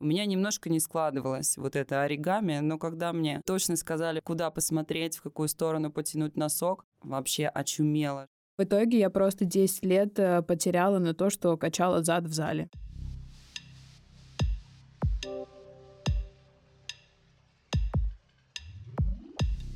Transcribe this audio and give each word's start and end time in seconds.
У 0.00 0.06
меня 0.06 0.26
немножко 0.26 0.70
не 0.70 0.78
складывалось 0.78 1.56
вот 1.56 1.74
это 1.74 2.02
оригами, 2.02 2.60
но 2.60 2.78
когда 2.78 3.12
мне 3.12 3.42
точно 3.44 3.74
сказали, 3.74 4.20
куда 4.20 4.48
посмотреть, 4.52 5.16
в 5.16 5.22
какую 5.22 5.48
сторону 5.48 5.90
потянуть 5.90 6.36
носок, 6.36 6.84
вообще 7.02 7.46
очумело. 7.48 8.28
В 8.58 8.62
итоге 8.62 9.00
я 9.00 9.10
просто 9.10 9.44
10 9.44 9.84
лет 9.84 10.16
э, 10.20 10.42
потеряла 10.42 11.00
на 11.00 11.14
то, 11.14 11.30
что 11.30 11.56
качала 11.56 12.04
зад 12.04 12.26
в 12.26 12.32
зале. 12.32 12.68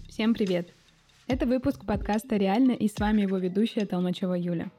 Всем 0.08 0.34
привет! 0.34 0.72
Это 1.26 1.46
выпуск 1.46 1.84
подкаста 1.84 2.36
«Реально» 2.36 2.72
и 2.72 2.86
с 2.86 2.96
вами 3.00 3.22
его 3.22 3.38
ведущая 3.38 3.86
Толмачева 3.86 4.34
Юля. 4.34 4.70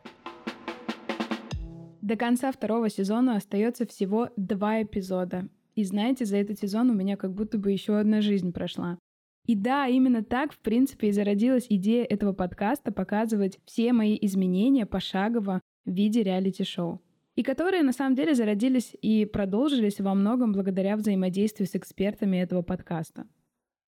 До 2.03 2.17
конца 2.17 2.51
второго 2.51 2.89
сезона 2.89 3.37
остается 3.37 3.87
всего 3.87 4.27
два 4.35 4.81
эпизода. 4.81 5.47
И 5.73 5.85
знаете, 5.85 6.25
за 6.25 6.35
этот 6.35 6.59
сезон 6.59 6.89
у 6.89 6.93
меня 6.93 7.15
как 7.15 7.33
будто 7.33 7.57
бы 7.57 7.71
еще 7.71 7.97
одна 7.97 8.19
жизнь 8.19 8.51
прошла. 8.51 8.99
И 9.45 9.55
да, 9.55 9.87
именно 9.87 10.21
так, 10.21 10.51
в 10.51 10.59
принципе, 10.59 11.07
и 11.07 11.11
зародилась 11.13 11.65
идея 11.69 12.03
этого 12.03 12.33
подкаста 12.33 12.91
показывать 12.91 13.57
все 13.63 13.93
мои 13.93 14.17
изменения 14.19 14.85
пошагово 14.85 15.61
в 15.85 15.91
виде 15.91 16.23
реалити-шоу. 16.23 17.01
И 17.37 17.41
которые 17.41 17.83
на 17.83 17.93
самом 17.93 18.15
деле 18.15 18.35
зародились 18.35 18.93
и 19.01 19.23
продолжились 19.23 20.01
во 20.01 20.13
многом 20.13 20.51
благодаря 20.51 20.97
взаимодействию 20.97 21.67
с 21.67 21.75
экспертами 21.77 22.35
этого 22.35 22.63
подкаста. 22.63 23.27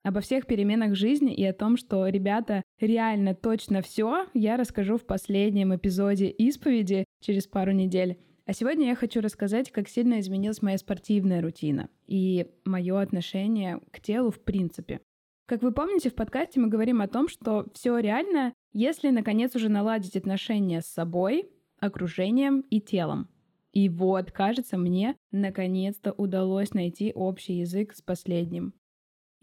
Обо 0.06 0.22
всех 0.22 0.46
переменах 0.46 0.94
жизни 0.94 1.34
и 1.34 1.44
о 1.46 1.52
том, 1.52 1.78
что, 1.78 2.08
ребята, 2.08 2.62
реально 2.80 3.34
точно 3.34 3.82
все, 3.82 4.28
я 4.36 4.56
расскажу 4.56 4.98
в 4.98 5.06
последнем 5.08 5.76
эпизоде 5.76 6.30
исповеди, 6.30 7.06
через 7.22 7.48
пару 7.48 7.72
недель. 7.72 8.20
А 8.46 8.54
сегодня 8.54 8.90
я 8.90 8.96
хочу 8.96 9.20
рассказать, 9.20 9.72
как 9.72 9.90
сильно 9.90 10.20
изменилась 10.20 10.62
моя 10.62 10.78
спортивная 10.78 11.42
рутина 11.42 11.90
и 12.06 12.46
мое 12.66 13.02
отношение 13.02 13.82
к 13.92 14.00
телу 14.00 14.30
в 14.30 14.40
принципе. 14.44 15.02
Как 15.48 15.64
вы 15.64 15.72
помните, 15.72 16.12
в 16.12 16.14
подкасте 16.14 16.60
мы 16.60 16.68
говорим 16.68 17.02
о 17.02 17.08
том, 17.08 17.28
что 17.28 17.66
все 17.74 17.98
реально, 17.98 18.54
если 18.74 19.10
наконец 19.10 19.56
уже 19.56 19.70
наладить 19.70 20.16
отношения 20.16 20.82
с 20.82 20.86
собой, 20.86 21.50
окружением 21.80 22.60
и 22.70 22.80
телом. 22.80 23.28
И 23.74 23.90
вот, 23.90 24.32
кажется, 24.32 24.78
мне 24.78 25.16
наконец-то 25.32 26.12
удалось 26.12 26.76
найти 26.76 27.12
общий 27.12 27.54
язык 27.54 27.96
с 27.96 28.04
последним. 28.04 28.76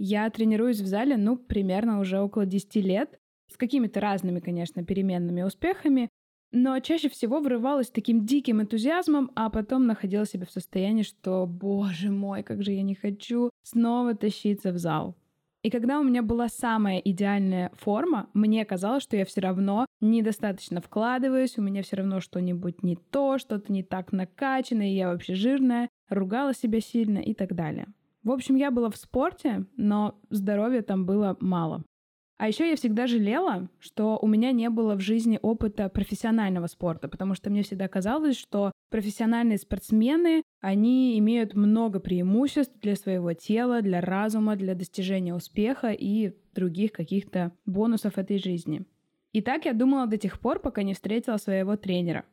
Я 0.04 0.28
тренируюсь 0.30 0.80
в 0.80 0.86
зале, 0.86 1.16
ну, 1.16 1.36
примерно 1.36 2.00
уже 2.00 2.18
около 2.18 2.44
10 2.44 2.74
лет, 2.74 3.20
с 3.48 3.56
какими-то 3.56 4.00
разными, 4.00 4.40
конечно, 4.40 4.84
переменными 4.84 5.42
успехами, 5.42 6.08
но 6.50 6.80
чаще 6.80 7.08
всего 7.08 7.38
врывалась 7.38 7.88
таким 7.88 8.26
диким 8.26 8.60
энтузиазмом, 8.60 9.30
а 9.36 9.48
потом 9.48 9.86
находила 9.86 10.26
себя 10.26 10.44
в 10.44 10.50
состоянии, 10.50 11.04
что, 11.04 11.46
боже 11.46 12.10
мой, 12.10 12.42
как 12.42 12.64
же 12.64 12.72
я 12.72 12.82
не 12.82 12.96
хочу 12.96 13.50
снова 13.62 14.16
тащиться 14.16 14.72
в 14.72 14.78
зал. 14.78 15.14
И 15.62 15.70
когда 15.70 16.00
у 16.00 16.02
меня 16.02 16.24
была 16.24 16.48
самая 16.48 16.98
идеальная 16.98 17.70
форма, 17.74 18.28
мне 18.34 18.64
казалось, 18.64 19.04
что 19.04 19.16
я 19.16 19.24
все 19.24 19.40
равно 19.40 19.86
недостаточно 20.00 20.80
вкладываюсь, 20.80 21.58
у 21.58 21.62
меня 21.62 21.84
все 21.84 21.94
равно 21.94 22.18
что-нибудь 22.18 22.82
не 22.82 22.96
то, 22.96 23.38
что-то 23.38 23.72
не 23.72 23.84
так 23.84 24.10
накачано, 24.10 24.82
и 24.82 24.96
я 24.96 25.10
вообще 25.10 25.36
жирная, 25.36 25.88
ругала 26.08 26.54
себя 26.54 26.80
сильно 26.80 27.18
и 27.18 27.34
так 27.34 27.54
далее. 27.54 27.86
В 28.22 28.30
общем, 28.30 28.54
я 28.54 28.70
была 28.70 28.90
в 28.90 28.96
спорте, 28.96 29.66
но 29.76 30.20
здоровья 30.30 30.82
там 30.82 31.06
было 31.06 31.36
мало. 31.40 31.84
А 32.38 32.48
еще 32.48 32.68
я 32.68 32.74
всегда 32.74 33.06
жалела, 33.06 33.68
что 33.78 34.18
у 34.20 34.26
меня 34.26 34.50
не 34.50 34.68
было 34.68 34.96
в 34.96 35.00
жизни 35.00 35.38
опыта 35.40 35.88
профессионального 35.88 36.66
спорта, 36.66 37.08
потому 37.08 37.36
что 37.36 37.50
мне 37.50 37.62
всегда 37.62 37.86
казалось, 37.86 38.36
что 38.36 38.72
профессиональные 38.90 39.58
спортсмены, 39.58 40.42
они 40.60 41.18
имеют 41.20 41.54
много 41.54 42.00
преимуществ 42.00 42.74
для 42.80 42.96
своего 42.96 43.32
тела, 43.32 43.80
для 43.80 44.00
разума, 44.00 44.56
для 44.56 44.74
достижения 44.74 45.34
успеха 45.34 45.92
и 45.92 46.34
других 46.52 46.90
каких-то 46.90 47.52
бонусов 47.64 48.18
этой 48.18 48.38
жизни. 48.38 48.86
И 49.32 49.40
так 49.40 49.64
я 49.64 49.72
думала 49.72 50.08
до 50.08 50.16
тех 50.18 50.40
пор, 50.40 50.58
пока 50.58 50.82
не 50.82 50.94
встретила 50.94 51.36
своего 51.36 51.76
тренера, 51.76 52.24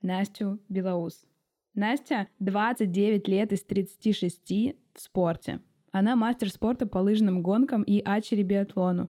Настю 0.00 0.60
Белоус. 0.68 1.26
Настя 1.74 2.28
29 2.38 3.26
лет 3.26 3.52
из 3.52 3.64
36 3.64 4.76
в 4.96 5.00
спорте. 5.00 5.60
Она 5.92 6.16
мастер 6.16 6.50
спорта 6.50 6.86
по 6.86 6.98
лыжным 6.98 7.42
гонкам 7.42 7.82
и 7.82 8.02
ачери 8.04 8.42
биатлону 8.42 9.08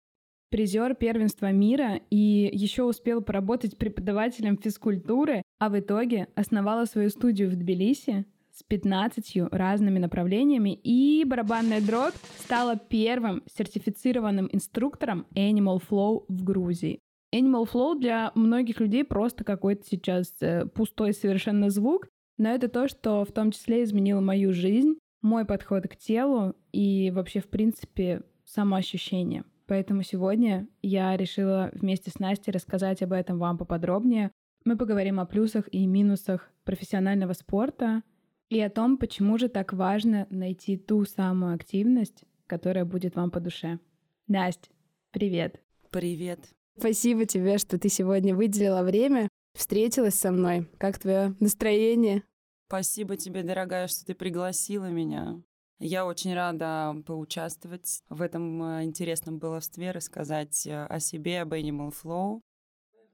призер 0.50 0.96
первенства 0.96 1.52
мира 1.52 2.00
и 2.10 2.50
еще 2.54 2.84
успел 2.84 3.22
поработать 3.22 3.78
преподавателем 3.78 4.58
физкультуры, 4.58 5.44
а 5.60 5.70
в 5.70 5.80
итоге 5.80 6.28
основала 6.36 6.86
свою 6.86 7.10
студию 7.10 7.50
в 7.50 7.56
Тбилиси 7.56 8.26
с 8.52 8.64
15 8.64 9.52
разными 9.52 10.00
направлениями, 10.00 10.74
и 10.74 11.24
барабанная 11.26 11.82
дробь 11.82 12.16
стала 12.40 12.76
первым 12.76 13.44
сертифицированным 13.56 14.50
инструктором 14.52 15.28
Animal 15.36 15.82
Flow 15.88 16.26
в 16.28 16.44
Грузии. 16.44 17.00
Animal 17.36 17.70
Flow 17.72 18.00
для 18.00 18.32
многих 18.34 18.80
людей 18.80 19.04
просто 19.04 19.44
какой-то 19.44 19.86
сейчас 19.86 20.34
э, 20.40 20.66
пустой 20.66 21.14
совершенно 21.14 21.70
звук, 21.70 22.08
но 22.38 22.50
это 22.50 22.68
то, 22.68 22.88
что 22.88 23.26
в 23.26 23.32
том 23.32 23.52
числе 23.52 23.84
изменило 23.84 24.22
мою 24.22 24.54
жизнь, 24.54 24.96
мой 25.22 25.46
подход 25.46 25.88
к 25.88 25.96
телу 25.96 26.56
и 26.72 27.12
вообще, 27.12 27.40
в 27.40 27.48
принципе, 27.48 28.22
самоощущение. 28.46 29.44
Поэтому 29.68 30.02
сегодня 30.04 30.68
я 30.82 31.16
решила 31.18 31.70
вместе 31.74 32.10
с 32.10 32.20
Настей 32.20 32.54
рассказать 32.54 33.02
об 33.02 33.12
этом 33.12 33.38
вам 33.38 33.58
поподробнее. 33.58 34.32
Мы 34.64 34.78
поговорим 34.78 35.20
о 35.20 35.26
плюсах 35.26 35.68
и 35.72 35.86
минусах 35.86 36.50
профессионального 36.64 37.34
спорта 37.34 38.04
и 38.50 38.60
о 38.62 38.70
том, 38.70 38.98
почему 38.98 39.38
же 39.38 39.50
так 39.50 39.74
важно 39.74 40.26
найти 40.30 40.78
ту 40.78 41.04
самую 41.06 41.56
активность, 41.56 42.24
которая 42.48 42.86
будет 42.86 43.16
вам 43.16 43.30
по 43.30 43.40
душе. 43.40 43.80
Настя, 44.28 44.70
привет. 45.12 45.62
Привет. 45.90 46.40
Спасибо 46.78 47.26
тебе, 47.26 47.58
что 47.58 47.78
ты 47.78 47.90
сегодня 47.90 48.36
выделила 48.36 48.84
время, 48.84 49.28
встретилась 49.54 50.16
со 50.16 50.32
мной. 50.32 50.68
Как 50.78 50.98
твое 50.98 51.36
настроение? 51.40 52.24
Спасибо 52.68 53.16
тебе, 53.16 53.44
дорогая, 53.44 53.88
что 53.88 54.06
ты 54.06 54.14
пригласила 54.14 54.90
меня. 54.90 55.42
Я 55.80 56.06
очень 56.06 56.34
рада 56.34 57.02
поучаствовать 57.06 58.02
в 58.10 58.22
этом 58.22 58.62
э, 58.62 58.84
интересном 58.84 59.40
баловстве, 59.40 59.92
рассказать 59.92 60.68
э, 60.68 60.86
о 60.86 61.00
себе, 61.00 61.42
об 61.42 61.54
Animal 61.54 61.94
Flow. 61.94 62.42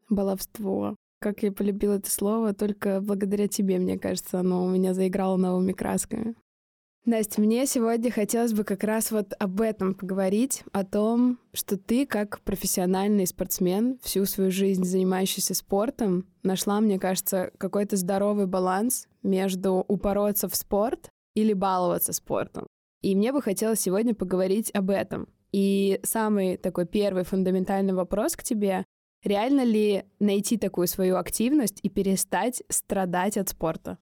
Баловство. 0.10 0.96
Как 1.20 1.44
я 1.44 1.52
полюбила 1.52 1.98
это 1.98 2.10
слово, 2.10 2.56
только 2.56 3.00
благодаря 3.00 3.48
тебе, 3.48 3.78
мне 3.78 4.00
кажется, 4.00 4.40
оно 4.40 4.66
у 4.66 4.70
меня 4.70 4.96
заиграло 4.96 5.38
новыми 5.38 5.74
красками. 5.74 6.36
Настя, 7.06 7.42
мне 7.42 7.66
сегодня 7.66 8.12
хотелось 8.12 8.54
бы 8.54 8.64
как 8.64 8.86
раз 8.86 9.12
вот 9.12 9.34
об 9.38 9.60
этом 9.60 9.94
поговорить, 9.94 10.64
о 10.72 10.86
том, 10.86 11.38
что 11.54 11.78
ты 11.78 12.06
как 12.06 12.40
профессиональный 12.42 13.28
спортсмен, 13.28 14.00
всю 14.02 14.24
свою 14.26 14.52
жизнь 14.52 14.86
занимающийся 14.86 15.54
спортом, 15.54 16.26
нашла, 16.44 16.80
мне 16.80 16.98
кажется, 17.00 17.52
какой-то 17.58 17.98
здоровый 17.98 18.48
баланс 18.48 19.10
между 19.22 19.84
упороться 19.90 20.48
в 20.48 20.56
спорт 20.56 21.10
или 21.36 21.52
баловаться 21.52 22.14
спортом. 22.14 22.68
И 23.02 23.18
мне 23.18 23.34
бы 23.34 23.42
хотелось 23.42 23.82
сегодня 23.82 24.16
поговорить 24.16 24.72
об 24.74 24.90
этом. 24.90 25.28
И 25.52 26.00
самый 26.04 26.56
такой 26.56 26.86
первый 26.86 27.26
фундаментальный 27.26 27.94
вопрос 27.94 28.38
к 28.38 28.44
тебе. 28.44 28.86
Реально 29.26 29.66
ли 29.66 30.06
найти 30.20 30.58
такую 30.58 30.88
свою 30.88 31.18
активность 31.18 31.80
и 31.84 31.90
перестать 31.90 32.64
страдать 32.70 33.36
от 33.38 33.50
спорта? 33.50 33.98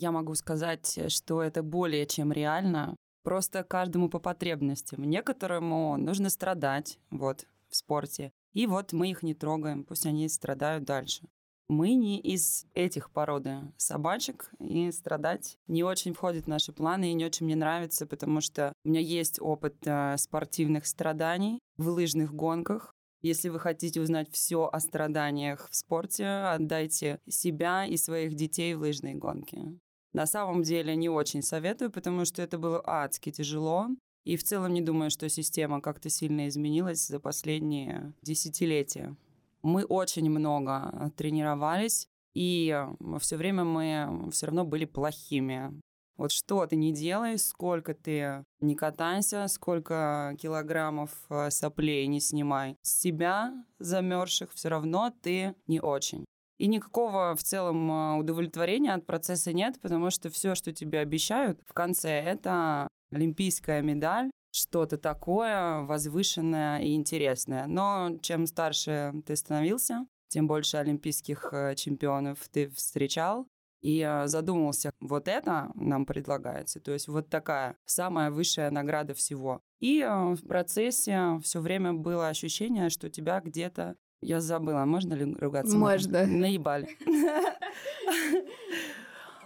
Я 0.00 0.12
могу 0.12 0.34
сказать, 0.34 0.98
что 1.08 1.42
это 1.42 1.62
более 1.62 2.06
чем 2.06 2.32
реально. 2.32 2.96
Просто 3.22 3.62
каждому 3.62 4.08
по 4.08 4.18
потребностям. 4.18 5.04
Некоторому 5.04 5.98
нужно 5.98 6.30
страдать 6.30 6.98
вот, 7.10 7.46
в 7.68 7.76
спорте. 7.76 8.32
И 8.54 8.66
вот 8.66 8.94
мы 8.94 9.10
их 9.10 9.22
не 9.22 9.34
трогаем, 9.34 9.84
пусть 9.84 10.06
они 10.06 10.26
страдают 10.30 10.84
дальше. 10.84 11.28
Мы 11.68 11.92
не 11.92 12.18
из 12.18 12.64
этих 12.72 13.10
породы 13.10 13.58
собачек, 13.76 14.50
и 14.58 14.90
страдать 14.90 15.58
не 15.66 15.84
очень 15.84 16.14
входит 16.14 16.46
в 16.46 16.48
наши 16.48 16.72
планы, 16.72 17.10
и 17.10 17.14
не 17.14 17.26
очень 17.26 17.44
мне 17.44 17.54
нравится, 17.54 18.06
потому 18.06 18.40
что 18.40 18.72
у 18.82 18.88
меня 18.88 19.00
есть 19.00 19.38
опыт 19.38 19.76
э, 19.84 20.16
спортивных 20.16 20.86
страданий 20.86 21.60
в 21.76 21.88
лыжных 21.88 22.34
гонках. 22.34 22.94
Если 23.20 23.50
вы 23.50 23.60
хотите 23.60 24.00
узнать 24.00 24.32
все 24.32 24.66
о 24.72 24.80
страданиях 24.80 25.68
в 25.68 25.76
спорте, 25.76 26.26
отдайте 26.26 27.20
себя 27.28 27.84
и 27.84 27.98
своих 27.98 28.34
детей 28.34 28.74
в 28.74 28.80
лыжные 28.80 29.14
гонки. 29.14 29.78
На 30.12 30.26
самом 30.26 30.62
деле 30.62 30.96
не 30.96 31.08
очень 31.08 31.42
советую, 31.42 31.90
потому 31.90 32.24
что 32.24 32.42
это 32.42 32.58
было 32.58 32.82
адски 32.84 33.30
тяжело. 33.30 33.88
И 34.24 34.36
в 34.36 34.44
целом 34.44 34.74
не 34.74 34.82
думаю, 34.82 35.10
что 35.10 35.28
система 35.28 35.80
как-то 35.80 36.10
сильно 36.10 36.48
изменилась 36.48 37.06
за 37.06 37.20
последние 37.20 38.12
десятилетия. 38.22 39.16
Мы 39.62 39.84
очень 39.84 40.28
много 40.30 41.12
тренировались, 41.16 42.08
и 42.34 42.86
все 43.20 43.36
время 43.36 43.64
мы 43.64 44.30
все 44.30 44.46
равно 44.46 44.64
были 44.64 44.84
плохими. 44.84 45.72
Вот 46.16 46.32
что 46.32 46.66
ты 46.66 46.76
не 46.76 46.92
делай, 46.92 47.38
сколько 47.38 47.94
ты 47.94 48.44
не 48.60 48.74
катайся, 48.74 49.48
сколько 49.48 50.36
килограммов 50.38 51.10
э, 51.30 51.48
соплей 51.48 52.06
не 52.08 52.20
снимай. 52.20 52.76
С 52.82 53.00
себя 53.00 53.64
замерзших 53.78 54.52
все 54.52 54.68
равно 54.68 55.14
ты 55.22 55.54
не 55.66 55.80
очень. 55.80 56.26
И 56.60 56.66
никакого 56.66 57.34
в 57.36 57.42
целом 57.42 57.90
а, 57.90 58.16
удовлетворения 58.18 58.92
от 58.92 59.06
процесса 59.06 59.50
нет, 59.54 59.80
потому 59.80 60.10
что 60.10 60.28
все, 60.28 60.54
что 60.54 60.74
тебе 60.74 60.98
обещают 60.98 61.58
в 61.66 61.72
конце, 61.72 62.10
это 62.10 62.86
олимпийская 63.10 63.80
медаль, 63.80 64.30
что-то 64.52 64.98
такое 64.98 65.80
возвышенное 65.80 66.82
и 66.82 66.94
интересное. 66.94 67.66
Но 67.66 68.18
чем 68.20 68.46
старше 68.46 69.14
ты 69.24 69.36
становился, 69.36 70.06
тем 70.28 70.46
больше 70.46 70.76
олимпийских 70.76 71.48
э, 71.50 71.74
чемпионов 71.76 72.46
ты 72.52 72.68
встречал, 72.68 73.46
и 73.80 74.00
э, 74.06 74.26
задумался, 74.26 74.90
вот 75.00 75.28
это 75.28 75.70
нам 75.74 76.04
предлагается, 76.04 76.78
то 76.78 76.92
есть 76.92 77.08
вот 77.08 77.30
такая 77.30 77.78
самая 77.86 78.30
высшая 78.30 78.70
награда 78.70 79.14
всего. 79.14 79.62
И 79.78 80.00
э, 80.00 80.34
в 80.34 80.46
процессе 80.46 81.40
все 81.42 81.60
время 81.60 81.94
было 81.94 82.28
ощущение, 82.28 82.90
что 82.90 83.08
тебя 83.08 83.40
где-то 83.40 83.96
я 84.22 84.40
забыла, 84.40 84.84
можно 84.84 85.14
ли 85.14 85.34
ругаться? 85.34 85.76
Можно. 85.76 86.26
Наебали. 86.26 86.88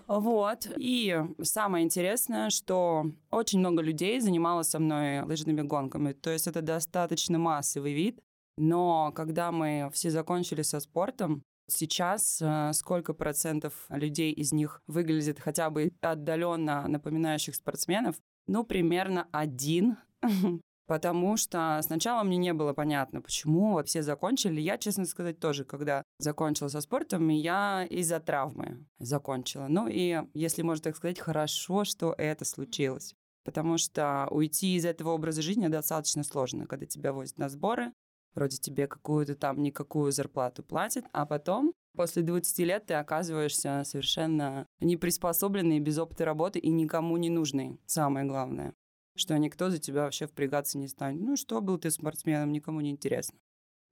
Вот. 0.07 0.69
И 0.77 1.19
самое 1.43 1.83
интересное, 1.83 2.51
что 2.51 3.07
очень 3.31 3.61
много 3.61 3.81
людей 3.81 4.21
занималось 4.21 4.69
со 4.69 4.79
мной 4.79 5.23
лыжными 5.23 5.63
гонками. 5.63 6.13
То 6.13 6.29
есть 6.31 6.47
это 6.47 6.61
достаточно 6.61 7.39
массовый 7.39 7.95
вид. 7.95 8.21
Но 8.59 9.13
когда 9.15 9.51
мы 9.51 9.91
все 9.93 10.11
закончили 10.11 10.61
со 10.61 10.81
спортом, 10.81 11.43
сейчас 11.69 12.41
э, 12.43 12.73
сколько 12.75 13.15
процентов 13.15 13.73
людей 13.89 14.33
из 14.33 14.53
них 14.53 14.83
выглядит 14.87 15.41
хотя 15.41 15.71
бы 15.71 15.91
отдаленно 16.03 16.87
напоминающих 16.87 17.55
спортсменов? 17.55 18.17
Ну, 18.47 18.63
примерно 18.63 19.27
один 19.33 19.97
Потому 20.87 21.39
что 21.39 21.81
сначала 21.83 22.23
мне 22.25 22.37
не 22.37 22.53
было 22.53 22.75
понятно, 22.75 23.23
почему 23.23 23.83
все 23.85 24.03
закончили. 24.03 24.61
Я, 24.61 24.77
честно 24.77 25.07
сказать, 25.07 25.39
тоже, 25.39 25.65
когда 25.65 26.03
закончила 26.19 26.69
со 26.69 26.81
спортом, 26.83 27.29
я 27.29 27.87
из-за 27.89 28.21
травмы 28.21 28.85
закончила. 28.99 29.67
Ну 29.69 29.89
и, 29.89 30.23
если 30.35 30.63
можно 30.63 30.85
так 30.85 30.97
сказать, 30.97 31.19
хорошо, 31.19 31.85
что 31.85 32.15
это 32.19 32.45
случилось. 32.45 33.15
Потому 33.45 33.79
что 33.79 34.27
уйти 34.31 34.77
из 34.77 34.85
этого 34.85 35.11
образа 35.11 35.43
жизни 35.43 35.69
достаточно 35.69 36.23
сложно, 36.23 36.67
когда 36.67 36.87
тебя 36.87 37.13
возят 37.13 37.39
на 37.39 37.49
сборы, 37.49 37.93
вроде 38.35 38.59
тебе 38.59 38.87
какую-то 38.87 39.37
там 39.37 39.63
никакую 39.63 40.13
зарплату 40.13 40.63
платят, 40.63 41.05
а 41.13 41.25
потом 41.25 41.73
после 41.95 42.23
20 42.23 42.59
лет 42.61 42.87
ты 42.87 42.95
оказываешься 42.95 43.83
совершенно 43.85 44.67
неприспособленный, 44.81 45.81
без 45.81 45.99
опыта 45.99 46.25
работы 46.25 46.59
и 46.59 46.71
никому 46.71 47.17
не 47.17 47.31
нужный, 47.31 47.79
самое 47.87 48.27
главное 48.27 48.75
что 49.17 49.37
никто 49.39 49.71
за 49.71 49.79
тебя 49.79 50.03
вообще 50.03 50.27
впрягаться 50.27 50.79
не 50.79 50.89
станет. 50.89 51.21
Ну 51.21 51.37
что, 51.37 51.61
был 51.61 51.79
ты 51.79 51.91
спортсменом, 51.91 52.53
никому 52.53 52.81
не 52.81 52.91
интересно. 52.91 53.39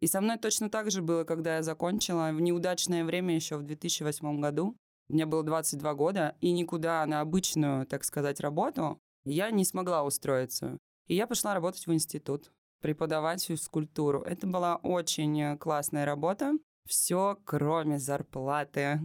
И 0.00 0.06
со 0.06 0.20
мной 0.20 0.36
точно 0.38 0.68
так 0.68 0.90
же 0.90 1.00
было, 1.00 1.24
когда 1.24 1.56
я 1.56 1.62
закончила 1.62 2.30
в 2.32 2.40
неудачное 2.40 3.04
время 3.04 3.34
еще 3.34 3.56
в 3.56 3.62
2008 3.62 4.40
году. 4.40 4.76
Мне 5.08 5.26
было 5.26 5.42
22 5.42 5.94
года, 5.94 6.36
и 6.40 6.50
никуда 6.52 7.04
на 7.06 7.20
обычную, 7.20 7.86
так 7.86 8.02
сказать, 8.04 8.40
работу 8.40 8.98
я 9.24 9.50
не 9.50 9.64
смогла 9.64 10.04
устроиться. 10.04 10.78
И 11.06 11.14
я 11.14 11.26
пошла 11.26 11.54
работать 11.54 11.86
в 11.86 11.92
институт, 11.92 12.50
преподавать 12.80 13.44
физкультуру. 13.44 14.22
Это 14.22 14.46
была 14.46 14.76
очень 14.76 15.56
классная 15.58 16.04
работа. 16.04 16.54
Все, 16.88 17.38
кроме 17.44 17.98
зарплаты. 17.98 19.00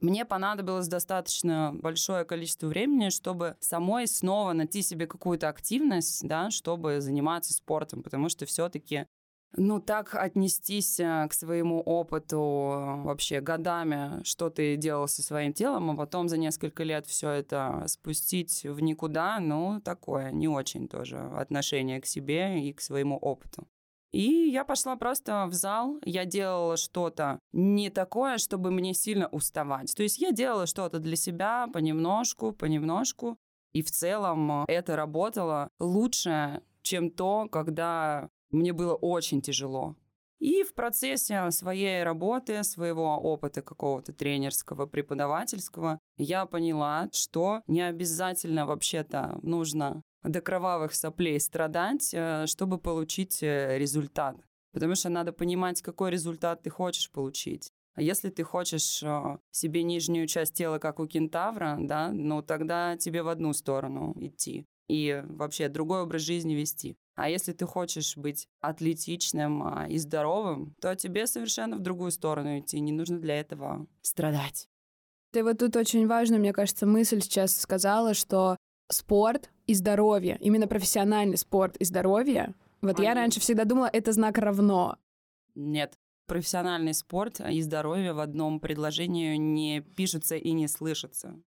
Мне 0.00 0.24
понадобилось 0.24 0.88
достаточно 0.88 1.72
большое 1.74 2.24
количество 2.24 2.66
времени, 2.66 3.08
чтобы 3.08 3.56
самой 3.60 4.06
снова 4.06 4.52
найти 4.52 4.82
себе 4.82 5.06
какую-то 5.06 5.48
активность, 5.48 6.26
да, 6.26 6.50
чтобы 6.50 7.00
заниматься 7.00 7.54
спортом, 7.54 8.02
потому 8.02 8.28
что 8.28 8.44
все-таки 8.44 9.06
ну, 9.56 9.80
так 9.80 10.14
отнестись 10.14 10.98
э, 10.98 11.26
к 11.28 11.32
своему 11.32 11.80
опыту 11.80 12.38
вообще 13.04 13.40
годами, 13.40 14.22
что 14.24 14.50
ты 14.50 14.76
делал 14.76 15.06
со 15.06 15.22
своим 15.22 15.52
телом, 15.52 15.90
а 15.90 15.96
потом 15.96 16.28
за 16.28 16.38
несколько 16.38 16.82
лет 16.82 17.06
все 17.06 17.30
это 17.30 17.84
спустить 17.86 18.64
в 18.64 18.80
никуда, 18.80 19.38
ну, 19.38 19.80
такое 19.80 20.32
не 20.32 20.48
очень 20.48 20.88
тоже 20.88 21.18
отношение 21.18 22.00
к 22.00 22.06
себе 22.06 22.68
и 22.68 22.72
к 22.72 22.80
своему 22.80 23.16
опыту. 23.16 23.68
И 24.14 24.48
я 24.48 24.64
пошла 24.64 24.94
просто 24.94 25.46
в 25.46 25.54
зал, 25.54 25.98
я 26.04 26.24
делала 26.24 26.76
что-то 26.76 27.40
не 27.52 27.90
такое, 27.90 28.38
чтобы 28.38 28.70
мне 28.70 28.94
сильно 28.94 29.26
уставать. 29.26 29.92
То 29.96 30.04
есть 30.04 30.18
я 30.18 30.30
делала 30.30 30.66
что-то 30.66 31.00
для 31.00 31.16
себя 31.16 31.66
понемножку, 31.72 32.52
понемножку. 32.52 33.36
И 33.72 33.82
в 33.82 33.90
целом 33.90 34.66
это 34.68 34.94
работало 34.94 35.68
лучше, 35.80 36.62
чем 36.82 37.10
то, 37.10 37.48
когда 37.50 38.28
мне 38.50 38.72
было 38.72 38.94
очень 38.94 39.42
тяжело. 39.42 39.96
И 40.38 40.62
в 40.62 40.74
процессе 40.74 41.50
своей 41.50 42.04
работы, 42.04 42.62
своего 42.62 43.16
опыта 43.16 43.62
какого-то 43.62 44.12
тренерского, 44.12 44.86
преподавательского, 44.86 45.98
я 46.18 46.46
поняла, 46.46 47.08
что 47.12 47.62
не 47.66 47.80
обязательно 47.80 48.64
вообще-то 48.64 49.40
нужно 49.42 50.02
до 50.24 50.40
кровавых 50.40 50.94
соплей 50.94 51.38
страдать, 51.38 52.10
э, 52.12 52.46
чтобы 52.46 52.78
получить 52.78 53.42
э, 53.42 53.78
результат. 53.78 54.36
Потому 54.72 54.94
что 54.94 55.08
надо 55.08 55.32
понимать, 55.32 55.82
какой 55.82 56.10
результат 56.10 56.62
ты 56.62 56.70
хочешь 56.70 57.10
получить. 57.10 57.70
А 57.94 58.02
если 58.02 58.30
ты 58.30 58.42
хочешь 58.42 59.02
э, 59.02 59.38
себе 59.50 59.82
нижнюю 59.84 60.26
часть 60.26 60.54
тела, 60.54 60.78
как 60.78 60.98
у 60.98 61.06
кентавра, 61.06 61.76
да, 61.78 62.10
ну 62.10 62.42
тогда 62.42 62.96
тебе 62.96 63.22
в 63.22 63.28
одну 63.28 63.52
сторону 63.52 64.14
идти 64.16 64.66
и 64.88 65.22
вообще 65.26 65.68
другой 65.68 66.02
образ 66.02 66.22
жизни 66.22 66.54
вести. 66.54 66.96
А 67.14 67.28
если 67.28 67.52
ты 67.52 67.64
хочешь 67.64 68.16
быть 68.16 68.48
атлетичным 68.60 69.62
а, 69.62 69.86
и 69.88 69.98
здоровым, 69.98 70.74
то 70.80 70.94
тебе 70.96 71.26
совершенно 71.26 71.76
в 71.76 71.80
другую 71.80 72.10
сторону 72.10 72.58
идти. 72.58 72.80
Не 72.80 72.92
нужно 72.92 73.20
для 73.20 73.38
этого 73.38 73.86
страдать. 74.02 74.68
Ты 75.32 75.44
вот 75.44 75.58
тут 75.58 75.76
очень 75.76 76.06
важно, 76.06 76.38
мне 76.38 76.52
кажется, 76.52 76.86
мысль 76.86 77.20
сейчас 77.20 77.56
сказала, 77.56 78.14
что 78.14 78.56
спорт 78.90 79.50
и 79.66 79.74
здоровье, 79.74 80.36
именно 80.40 80.66
профессиональный 80.66 81.36
спорт 81.36 81.76
и 81.76 81.84
здоровье, 81.84 82.54
вот 82.82 82.98
Они... 82.98 83.06
я 83.06 83.14
раньше 83.14 83.40
всегда 83.40 83.64
думала, 83.64 83.88
это 83.92 84.12
знак 84.12 84.38
равно. 84.38 84.98
Нет, 85.54 85.98
профессиональный 86.26 86.94
спорт 86.94 87.40
и 87.40 87.60
здоровье 87.62 88.12
в 88.12 88.20
одном 88.20 88.60
предложении 88.60 89.36
не 89.36 89.80
пишутся 89.80 90.36
и 90.36 90.52
не 90.52 90.68
слышатся. 90.68 91.40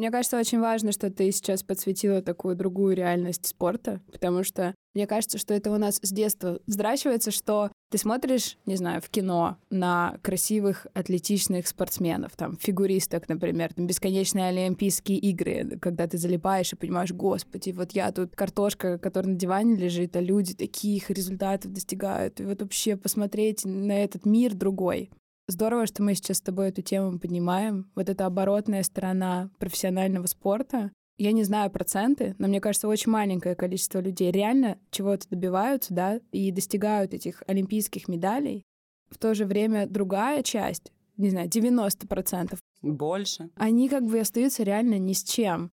Мне 0.00 0.10
кажется, 0.10 0.38
очень 0.38 0.60
важно, 0.60 0.92
что 0.92 1.10
ты 1.10 1.30
сейчас 1.30 1.62
подсветила 1.62 2.22
такую 2.22 2.56
другую 2.56 2.96
реальность 2.96 3.44
спорта, 3.44 4.00
потому 4.10 4.44
что 4.44 4.74
мне 4.94 5.06
кажется, 5.06 5.36
что 5.36 5.52
это 5.52 5.70
у 5.70 5.76
нас 5.76 5.98
с 6.00 6.10
детства 6.10 6.58
вздрачивается, 6.66 7.30
что 7.30 7.70
ты 7.90 7.98
смотришь, 7.98 8.56
не 8.64 8.76
знаю, 8.76 9.02
в 9.02 9.10
кино 9.10 9.58
на 9.68 10.16
красивых, 10.22 10.86
атлетичных 10.94 11.68
спортсменов, 11.68 12.34
там, 12.34 12.56
фигуристок, 12.56 13.28
например, 13.28 13.74
там, 13.74 13.86
бесконечные 13.86 14.46
Олимпийские 14.46 15.18
игры, 15.18 15.78
когда 15.82 16.06
ты 16.06 16.16
залипаешь 16.16 16.72
и 16.72 16.76
понимаешь, 16.76 17.12
господи, 17.12 17.70
вот 17.72 17.92
я 17.92 18.10
тут 18.10 18.34
картошка, 18.34 18.96
которая 18.96 19.34
на 19.34 19.38
диване 19.38 19.76
лежит, 19.76 20.16
а 20.16 20.20
люди 20.20 20.54
таких 20.54 21.10
результатов 21.10 21.74
достигают. 21.74 22.40
И 22.40 22.44
вот 22.46 22.62
вообще 22.62 22.96
посмотреть 22.96 23.66
на 23.66 24.02
этот 24.02 24.24
мир 24.24 24.54
другой. 24.54 25.10
Здорово, 25.50 25.86
что 25.86 26.04
мы 26.04 26.14
сейчас 26.14 26.36
с 26.36 26.42
тобой 26.42 26.68
эту 26.68 26.80
тему 26.80 27.18
поднимаем. 27.18 27.90
Вот 27.96 28.08
эта 28.08 28.24
оборотная 28.24 28.84
сторона 28.84 29.50
профессионального 29.58 30.26
спорта. 30.26 30.92
Я 31.18 31.32
не 31.32 31.42
знаю 31.42 31.72
проценты, 31.72 32.36
но 32.38 32.46
мне 32.46 32.60
кажется, 32.60 32.86
очень 32.86 33.10
маленькое 33.10 33.56
количество 33.56 33.98
людей 33.98 34.30
реально 34.30 34.78
чего-то 34.92 35.28
добиваются, 35.28 35.92
да, 35.92 36.20
и 36.30 36.52
достигают 36.52 37.14
этих 37.14 37.42
олимпийских 37.48 38.06
медалей. 38.06 38.62
В 39.10 39.18
то 39.18 39.34
же 39.34 39.44
время 39.44 39.88
другая 39.88 40.44
часть, 40.44 40.92
не 41.16 41.30
знаю, 41.30 41.48
90%. 41.48 42.56
Больше. 42.82 43.50
Они 43.56 43.88
как 43.88 44.06
бы 44.06 44.20
остаются 44.20 44.62
реально 44.62 45.00
ни 45.00 45.14
с 45.14 45.24
чем. 45.24 45.72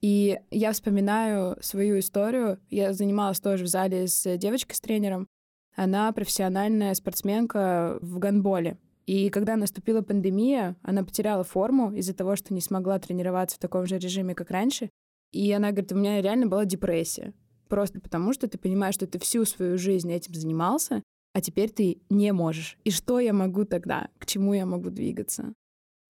И 0.00 0.38
я 0.50 0.72
вспоминаю 0.72 1.58
свою 1.60 1.98
историю. 1.98 2.58
Я 2.70 2.94
занималась 2.94 3.40
тоже 3.40 3.64
в 3.64 3.68
зале 3.68 4.06
с 4.06 4.38
девочкой, 4.38 4.74
с 4.74 4.80
тренером. 4.80 5.28
Она 5.76 6.10
профессиональная 6.12 6.94
спортсменка 6.94 7.98
в 8.00 8.18
гандболе. 8.18 8.78
И 9.08 9.30
когда 9.30 9.56
наступила 9.56 10.02
пандемия, 10.02 10.76
она 10.82 11.02
потеряла 11.02 11.42
форму 11.42 11.94
из-за 11.94 12.12
того, 12.12 12.36
что 12.36 12.52
не 12.52 12.60
смогла 12.60 12.98
тренироваться 12.98 13.56
в 13.56 13.58
таком 13.58 13.86
же 13.86 13.96
режиме, 13.98 14.34
как 14.34 14.50
раньше. 14.50 14.90
И 15.32 15.50
она 15.50 15.70
говорит, 15.70 15.92
у 15.92 15.96
меня 15.96 16.20
реально 16.20 16.46
была 16.46 16.66
депрессия. 16.66 17.32
Просто 17.68 18.02
потому, 18.02 18.34
что 18.34 18.48
ты 18.48 18.58
понимаешь, 18.58 18.96
что 18.96 19.06
ты 19.06 19.18
всю 19.18 19.46
свою 19.46 19.78
жизнь 19.78 20.12
этим 20.12 20.34
занимался, 20.34 21.02
а 21.32 21.40
теперь 21.40 21.70
ты 21.70 22.02
не 22.10 22.32
можешь. 22.32 22.76
И 22.84 22.90
что 22.90 23.18
я 23.18 23.32
могу 23.32 23.64
тогда? 23.64 24.10
К 24.18 24.26
чему 24.26 24.52
я 24.52 24.66
могу 24.66 24.90
двигаться? 24.90 25.54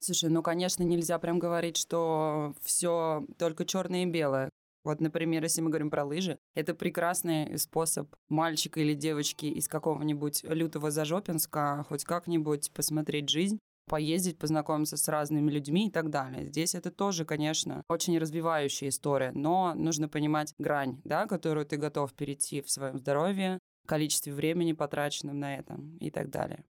Слушай, 0.00 0.30
ну, 0.30 0.42
конечно, 0.42 0.82
нельзя 0.82 1.20
прям 1.20 1.38
говорить, 1.38 1.76
что 1.76 2.52
все 2.64 3.24
только 3.38 3.64
черное 3.64 4.02
и 4.02 4.06
белое. 4.06 4.50
Вот, 4.84 5.00
например, 5.00 5.42
если 5.42 5.60
мы 5.60 5.70
говорим 5.70 5.90
про 5.90 6.04
лыжи, 6.04 6.38
это 6.54 6.74
прекрасный 6.74 7.58
способ 7.58 8.14
мальчика 8.28 8.80
или 8.80 8.94
девочки 8.94 9.46
из 9.46 9.68
какого-нибудь 9.68 10.44
лютого 10.44 10.90
Зажопинска 10.90 11.84
хоть 11.88 12.04
как-нибудь 12.04 12.70
посмотреть 12.72 13.28
жизнь 13.28 13.58
поездить, 13.88 14.38
познакомиться 14.38 14.96
с 14.96 15.08
разными 15.08 15.50
людьми 15.50 15.88
и 15.88 15.90
так 15.90 16.10
далее. 16.10 16.46
Здесь 16.46 16.74
это 16.74 16.90
тоже, 16.90 17.24
конечно, 17.24 17.82
очень 17.88 18.18
развивающая 18.18 18.90
история, 18.90 19.32
но 19.32 19.74
нужно 19.74 20.08
понимать 20.08 20.54
грань, 20.58 21.00
да, 21.04 21.26
которую 21.26 21.66
ты 21.66 21.76
готов 21.76 22.12
перейти 22.12 22.60
в 22.60 22.70
своем 22.70 22.98
здоровье, 22.98 23.58
количестве 23.86 24.32
времени, 24.32 24.72
потраченном 24.74 25.40
на 25.40 25.56
это 25.56 25.80
и 26.00 26.10
так 26.10 26.30
далее. 26.30 26.64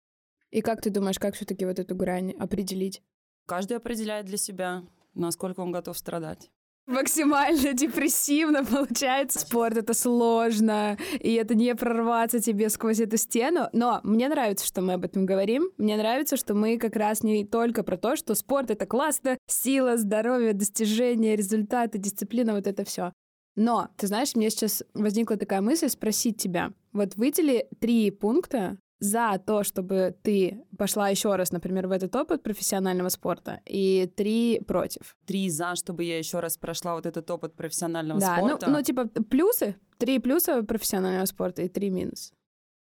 И 0.50 0.60
как 0.60 0.82
ты 0.82 0.90
думаешь, 0.90 1.18
как 1.18 1.34
все-таки 1.34 1.64
вот 1.64 1.78
эту 1.78 1.96
грань 1.96 2.32
определить? 2.32 3.02
Каждый 3.46 3.78
определяет 3.78 4.26
для 4.26 4.36
себя, 4.36 4.84
насколько 5.14 5.60
он 5.60 5.72
готов 5.72 5.98
страдать 5.98 6.50
максимально 6.86 7.72
депрессивно 7.72 8.64
получается. 8.64 9.40
Спорт— 9.40 9.76
это 9.78 9.94
сложно, 9.94 10.96
и 11.20 11.34
это 11.34 11.54
не 11.54 11.74
прорваться 11.74 12.40
тебе 12.40 12.68
сквозь 12.70 13.00
эту 13.00 13.16
стену. 13.16 13.68
Но 13.72 14.00
мне 14.02 14.28
нравится, 14.28 14.66
что 14.66 14.80
мы 14.80 14.94
об 14.94 15.04
этом 15.04 15.26
говорим. 15.26 15.70
Мне 15.78 15.96
нравится, 15.96 16.36
что 16.36 16.54
мы 16.54 16.78
как 16.78 16.96
раз 16.96 17.22
не 17.22 17.44
только 17.44 17.82
про 17.82 17.96
то, 17.96 18.16
что 18.16 18.34
спорт— 18.34 18.70
это 18.72 18.86
классно, 18.86 19.38
сила, 19.46 19.96
здоровье, 19.96 20.52
достижения, 20.52 21.36
результаты, 21.36 21.98
дисциплина, 21.98 22.54
вот 22.54 22.66
это 22.66 22.84
все. 22.84 23.12
Но, 23.56 23.88
ты 23.96 24.06
знаешь, 24.06 24.34
мне 24.34 24.50
сейчас 24.50 24.82
возникла 24.92 25.36
такая 25.36 25.62
мысль 25.62 25.88
спросить 25.88 26.36
тебя. 26.36 26.72
Вот 26.92 27.16
выдели 27.16 27.66
три 27.80 28.10
пункта, 28.10 28.78
за 28.98 29.40
то, 29.44 29.62
чтобы 29.62 30.16
ты 30.22 30.64
пошла 30.78 31.08
еще 31.08 31.36
раз, 31.36 31.52
например, 31.52 31.86
в 31.86 31.92
этот 31.92 32.14
опыт 32.16 32.42
профессионального 32.42 33.10
спорта, 33.10 33.60
и 33.66 34.10
три 34.16 34.60
против. 34.60 35.16
Три 35.26 35.50
за, 35.50 35.76
чтобы 35.76 36.04
я 36.04 36.18
еще 36.18 36.40
раз 36.40 36.56
прошла 36.56 36.94
вот 36.94 37.06
этот 37.06 37.30
опыт 37.30 37.54
профессионального 37.54 38.20
да, 38.20 38.38
ну, 38.40 38.48
спорта. 38.48 38.66
Ну, 38.66 38.76
ну, 38.76 38.82
типа, 38.82 39.06
плюсы, 39.06 39.76
три 39.98 40.18
плюса 40.18 40.62
профессионального 40.62 41.26
спорта 41.26 41.62
и 41.62 41.68
три 41.68 41.90
минус. 41.90 42.32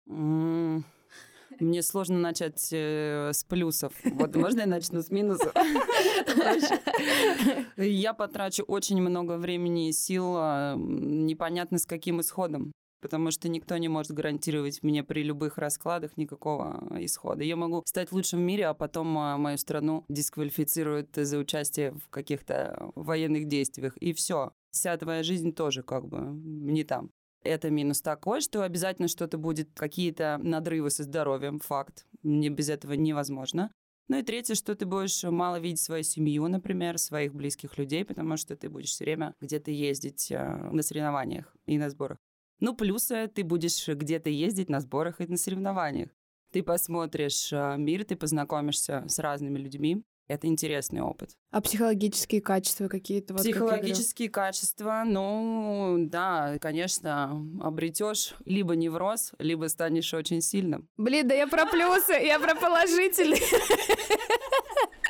Мне 0.05 1.81
сложно 1.81 2.19
начать 2.19 2.69
э, 2.71 3.31
с 3.33 3.43
плюсов. 3.43 3.91
Вот 4.03 4.35
можно 4.35 4.61
я 4.61 4.67
начну 4.67 5.01
с 5.01 5.09
минусов? 5.09 5.51
Я 7.77 8.13
потрачу 8.13 8.63
очень 8.63 9.01
много 9.01 9.37
времени 9.37 9.89
и 9.89 9.91
сил, 9.91 10.35
а, 10.37 10.75
непонятно 10.77 11.79
с 11.79 11.87
каким 11.87 12.21
исходом 12.21 12.71
потому 13.01 13.31
что 13.31 13.49
никто 13.49 13.77
не 13.77 13.87
может 13.87 14.11
гарантировать 14.11 14.83
мне 14.83 15.03
при 15.03 15.23
любых 15.23 15.57
раскладах 15.57 16.17
никакого 16.17 16.87
исхода. 16.99 17.43
Я 17.43 17.55
могу 17.55 17.83
стать 17.85 18.11
лучшим 18.11 18.39
в 18.39 18.43
мире, 18.43 18.67
а 18.67 18.73
потом 18.73 19.17
а, 19.17 19.37
мою 19.37 19.57
страну 19.57 20.05
дисквалифицируют 20.09 21.09
за 21.15 21.37
участие 21.37 21.91
в 21.93 22.09
каких-то 22.09 22.91
военных 22.95 23.47
действиях, 23.47 23.97
и 23.97 24.13
все. 24.13 24.51
Вся 24.71 24.97
твоя 24.97 25.23
жизнь 25.23 25.53
тоже 25.53 25.83
как 25.83 26.07
бы 26.07 26.19
не 26.19 26.83
там. 26.83 27.11
Это 27.43 27.69
минус 27.69 28.01
такой, 28.01 28.41
что 28.41 28.63
обязательно 28.63 29.07
что-то 29.07 29.37
будет, 29.37 29.69
какие-то 29.73 30.39
надрывы 30.41 30.89
со 30.89 31.03
здоровьем, 31.03 31.59
факт. 31.59 32.05
Мне 32.23 32.49
без 32.49 32.69
этого 32.69 32.93
невозможно. 32.93 33.71
Ну 34.09 34.17
и 34.17 34.23
третье, 34.23 34.55
что 34.55 34.73
ты 34.75 34.85
будешь 34.85 35.23
мало 35.23 35.59
видеть 35.59 35.81
свою 35.81 36.03
семью, 36.03 36.47
например, 36.47 36.97
своих 36.97 37.33
близких 37.33 37.77
людей, 37.77 38.05
потому 38.05 38.37
что 38.37 38.55
ты 38.55 38.69
будешь 38.69 38.89
все 38.89 39.03
время 39.03 39.33
где-то 39.41 39.69
ездить 39.69 40.31
э, 40.31 40.69
на 40.71 40.81
соревнованиях 40.81 41.53
и 41.65 41.77
на 41.77 41.89
сборах. 41.89 42.17
Ну, 42.59 42.75
плюс 42.75 43.11
ты 43.33 43.43
будешь 43.43 43.87
где-то 43.87 44.29
ездить 44.29 44.69
на 44.69 44.79
сборах 44.79 45.21
и 45.21 45.27
на 45.27 45.37
соревнованиях. 45.37 46.09
Ты 46.51 46.63
посмотришь 46.63 47.51
а, 47.51 47.75
мир, 47.75 48.05
ты 48.05 48.15
познакомишься 48.15 49.03
с 49.07 49.19
разными 49.19 49.59
людьми. 49.59 50.03
Это 50.27 50.47
интересный 50.47 51.01
опыт. 51.01 51.37
А 51.51 51.61
психологические 51.61 52.41
качества 52.41 52.89
какие-то? 52.89 53.33
Вот 53.33 53.43
психологические 53.43 54.29
как 54.29 54.45
качества, 54.45 55.03
ну 55.05 55.95
да, 55.99 56.57
конечно, 56.59 57.45
обретешь 57.61 58.35
либо 58.43 58.75
невроз, 58.75 59.31
либо 59.39 59.67
станешь 59.67 60.13
очень 60.13 60.41
сильным. 60.41 60.89
Блин, 60.97 61.29
да 61.29 61.33
я 61.33 61.47
про 61.47 61.65
плюсы, 61.65 62.13
я 62.13 62.39
про 62.39 62.55
положительные. 62.55 63.39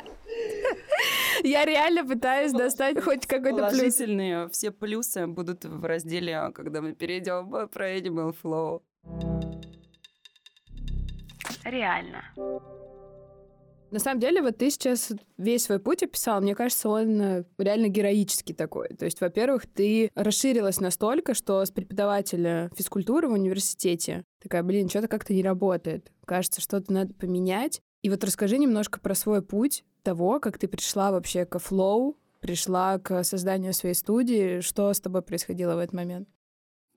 Я 1.44 1.64
реально 1.64 2.04
пытаюсь 2.04 2.52
достать 2.52 3.00
хоть 3.02 3.26
какой-то 3.26 3.68
плюс. 3.68 3.70
Положительные 3.70 4.48
все 4.48 4.70
плюсы 4.70 5.26
будут 5.26 5.64
в 5.64 5.84
разделе, 5.84 6.50
когда 6.54 6.80
мы 6.80 6.94
перейдем 6.94 7.68
про 7.68 7.96
Animal 7.96 8.34
Flow. 8.42 8.82
Реально. 11.64 12.24
На 13.90 13.98
самом 13.98 14.20
деле, 14.20 14.42
вот 14.42 14.58
ты 14.58 14.70
сейчас 14.70 15.12
весь 15.38 15.64
свой 15.64 15.78
путь 15.78 16.02
описал, 16.02 16.42
мне 16.42 16.54
кажется, 16.54 16.90
он 16.90 17.20
э, 17.20 17.44
реально 17.56 17.88
героический 17.88 18.52
такой. 18.52 18.88
То 18.88 19.06
есть, 19.06 19.20
во-первых, 19.22 19.66
ты 19.66 20.10
расширилась 20.14 20.78
настолько, 20.78 21.32
что 21.32 21.64
с 21.64 21.70
преподавателя 21.70 22.70
физкультуры 22.76 23.28
в 23.28 23.32
университете 23.32 24.24
такая, 24.42 24.62
блин, 24.62 24.90
что-то 24.90 25.08
как-то 25.08 25.32
не 25.32 25.42
работает. 25.42 26.12
Кажется, 26.26 26.60
что-то 26.60 26.92
надо 26.92 27.14
поменять. 27.14 27.80
И 28.02 28.10
вот 28.10 28.22
расскажи 28.22 28.58
немножко 28.58 29.00
про 29.00 29.14
свой 29.14 29.40
путь 29.40 29.84
того, 30.02 30.40
как 30.40 30.58
ты 30.58 30.68
пришла 30.68 31.10
вообще 31.10 31.44
к 31.44 31.58
флоу, 31.58 32.16
пришла 32.40 32.98
к 32.98 33.22
созданию 33.24 33.72
своей 33.72 33.94
студии. 33.94 34.60
Что 34.60 34.92
с 34.92 35.00
тобой 35.00 35.22
происходило 35.22 35.74
в 35.74 35.78
этот 35.78 35.94
момент? 35.94 36.28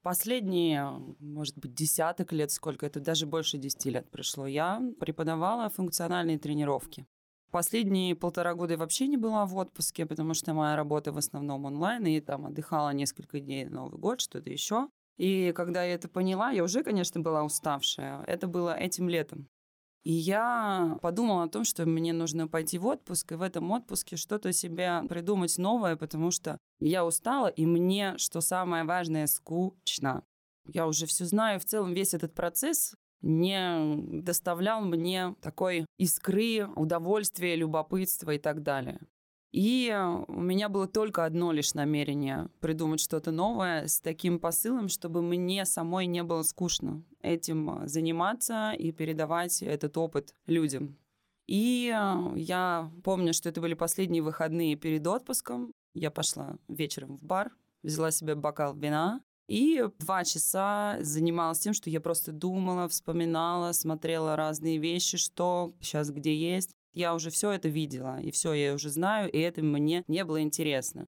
Последние, 0.03 0.99
может 1.19 1.57
быть, 1.59 1.75
десяток 1.75 2.31
лет, 2.31 2.51
сколько 2.51 2.87
это, 2.87 2.99
даже 2.99 3.27
больше 3.27 3.59
десяти 3.59 3.91
лет 3.91 4.09
прошло, 4.09 4.47
я 4.47 4.81
преподавала 4.99 5.69
функциональные 5.69 6.39
тренировки. 6.39 7.05
Последние 7.51 8.15
полтора 8.15 8.55
года 8.55 8.73
я 8.73 8.77
вообще 8.79 9.07
не 9.07 9.17
была 9.17 9.45
в 9.45 9.55
отпуске, 9.57 10.05
потому 10.05 10.33
что 10.33 10.53
моя 10.53 10.75
работа 10.75 11.11
в 11.11 11.17
основном 11.17 11.65
онлайн, 11.65 12.05
и 12.07 12.19
там 12.19 12.45
отдыхала 12.47 12.91
несколько 12.93 13.39
дней 13.39 13.65
Новый 13.65 13.99
год, 13.99 14.21
что-то 14.21 14.49
еще. 14.49 14.87
И 15.17 15.51
когда 15.55 15.83
я 15.83 15.93
это 15.93 16.07
поняла, 16.07 16.49
я 16.49 16.63
уже, 16.63 16.83
конечно, 16.83 17.19
была 17.21 17.43
уставшая. 17.43 18.23
Это 18.23 18.47
было 18.47 18.75
этим 18.75 19.07
летом. 19.07 19.47
И 20.03 20.11
я 20.13 20.97
подумала 21.01 21.43
о 21.43 21.49
том, 21.49 21.63
что 21.63 21.85
мне 21.85 22.11
нужно 22.11 22.47
пойти 22.47 22.79
в 22.79 22.87
отпуск, 22.87 23.31
и 23.31 23.35
в 23.35 23.41
этом 23.41 23.69
отпуске 23.71 24.15
что-то 24.15 24.51
себе 24.51 25.03
придумать 25.07 25.57
новое, 25.57 25.95
потому 25.95 26.31
что 26.31 26.57
я 26.79 27.05
устала, 27.05 27.47
и 27.47 27.65
мне, 27.65 28.17
что 28.17 28.41
самое 28.41 28.83
важное, 28.83 29.27
скучно. 29.27 30.23
Я 30.65 30.87
уже 30.87 31.05
все 31.05 31.25
знаю, 31.25 31.59
в 31.59 31.65
целом 31.65 31.93
весь 31.93 32.13
этот 32.13 32.33
процесс 32.33 32.95
не 33.21 34.21
доставлял 34.23 34.81
мне 34.81 35.35
такой 35.41 35.85
искры, 35.97 36.67
удовольствия, 36.75 37.55
любопытства 37.55 38.31
и 38.31 38.39
так 38.39 38.63
далее. 38.63 38.99
И 39.51 39.89
э, 39.93 40.23
у 40.27 40.39
меня 40.39 40.69
было 40.69 40.87
только 40.87 41.25
одно 41.25 41.51
лишь 41.51 41.73
намерение 41.73 42.49
придумать 42.61 43.01
что-то 43.01 43.31
новое 43.31 43.87
с 43.87 43.99
таким 43.99 44.39
посылом, 44.39 44.87
чтобы 44.87 45.21
мне 45.21 45.65
самой 45.65 46.05
не 46.05 46.23
было 46.23 46.43
скучно 46.43 47.03
этим 47.21 47.83
э, 47.83 47.87
заниматься 47.87 48.71
и 48.71 48.91
передавать 48.91 49.61
этот 49.61 49.97
опыт 49.97 50.33
людям. 50.45 50.97
И 51.47 51.93
э, 51.93 52.37
я 52.37 52.89
помню, 53.03 53.33
что 53.33 53.49
это 53.49 53.59
были 53.59 53.73
последние 53.73 54.23
выходные 54.23 54.77
перед 54.77 55.05
отпуском. 55.05 55.71
Я 55.93 56.11
пошла 56.11 56.55
вечером 56.69 57.17
в 57.17 57.23
бар, 57.23 57.51
взяла 57.83 58.11
себе 58.11 58.35
бокал 58.35 58.73
вина 58.73 59.21
и 59.51 59.83
два 59.99 60.23
часа 60.23 60.97
занималась 61.01 61.59
тем, 61.59 61.73
что 61.73 61.89
я 61.89 61.99
просто 61.99 62.31
думала, 62.31 62.87
вспоминала, 62.87 63.73
смотрела 63.73 64.37
разные 64.37 64.77
вещи, 64.77 65.17
что 65.17 65.73
сейчас 65.81 66.09
где 66.09 66.33
есть. 66.33 66.71
Я 66.93 67.13
уже 67.15 67.29
все 67.29 67.51
это 67.51 67.69
видела, 67.69 68.19
и 68.19 68.31
все 68.31 68.53
я 68.53 68.73
уже 68.73 68.89
знаю, 68.89 69.31
и 69.31 69.39
это 69.39 69.63
мне 69.63 70.03
не 70.07 70.25
было 70.25 70.41
интересно. 70.41 71.05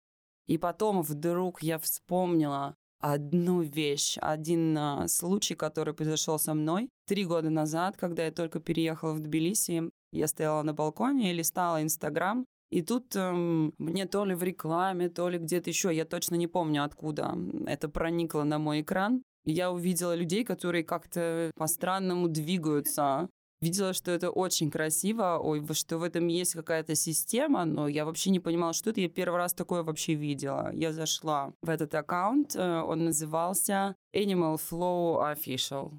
И 0.48 0.58
потом 0.58 1.02
вдруг 1.02 1.62
я 1.64 1.78
вспомнила 1.78 2.76
одну 3.00 3.62
вещь, 3.62 4.18
один 4.22 4.78
а, 4.78 5.08
случай, 5.08 5.56
который 5.56 5.94
произошел 5.94 6.40
со 6.40 6.54
мной 6.54 6.90
три 7.06 7.26
года 7.26 7.50
назад, 7.50 7.98
когда 7.98 8.26
я 8.26 8.32
только 8.32 8.60
переехала 8.60 9.14
в 9.14 9.20
Тбилиси. 9.20 9.90
Я 10.14 10.28
стояла 10.28 10.64
на 10.64 10.74
балконе 10.74 11.32
и 11.32 11.34
листала 11.34 11.82
Инстаграм, 11.82 12.46
и 12.74 12.82
тут 12.82 13.16
эм, 13.16 13.74
мне 13.78 14.06
то 14.06 14.26
ли 14.26 14.34
в 14.34 14.42
рекламе, 14.42 15.10
то 15.10 15.30
ли 15.30 15.38
где-то 15.38 15.70
еще, 15.70 15.94
я 15.94 16.06
точно 16.06 16.36
не 16.36 16.48
помню 16.48 16.84
откуда, 16.84 17.38
это 17.68 17.90
проникло 17.90 18.44
на 18.44 18.58
мой 18.58 18.82
экран. 18.82 19.22
Я 19.46 19.72
увидела 19.72 20.16
людей, 20.16 20.44
которые 20.46 20.84
как-то 20.84 21.52
по-странному 21.56 22.30
двигаются 22.30 23.30
видела, 23.64 23.94
что 23.94 24.12
это 24.12 24.30
очень 24.30 24.70
красиво, 24.70 25.40
ой, 25.42 25.66
что 25.74 25.98
в 25.98 26.04
этом 26.04 26.28
есть 26.28 26.54
какая-то 26.54 26.96
система, 26.96 27.66
но 27.66 27.88
я 27.88 28.06
вообще 28.06 28.30
не 28.30 28.40
понимала, 28.40 28.74
что 28.74 28.90
это. 28.90 29.02
Я 29.02 29.10
первый 29.10 29.38
раз 29.38 29.54
такое 29.54 29.84
вообще 29.84 30.14
видела. 30.14 30.72
Я 30.74 30.94
зашла 30.94 31.54
в 31.62 31.70
этот 31.70 31.96
аккаунт, 31.96 32.56
э, 32.56 32.82
он 32.82 33.06
назывался 33.06 33.96
Animal 34.16 34.60
Flow 34.60 35.34
Official. 35.34 35.92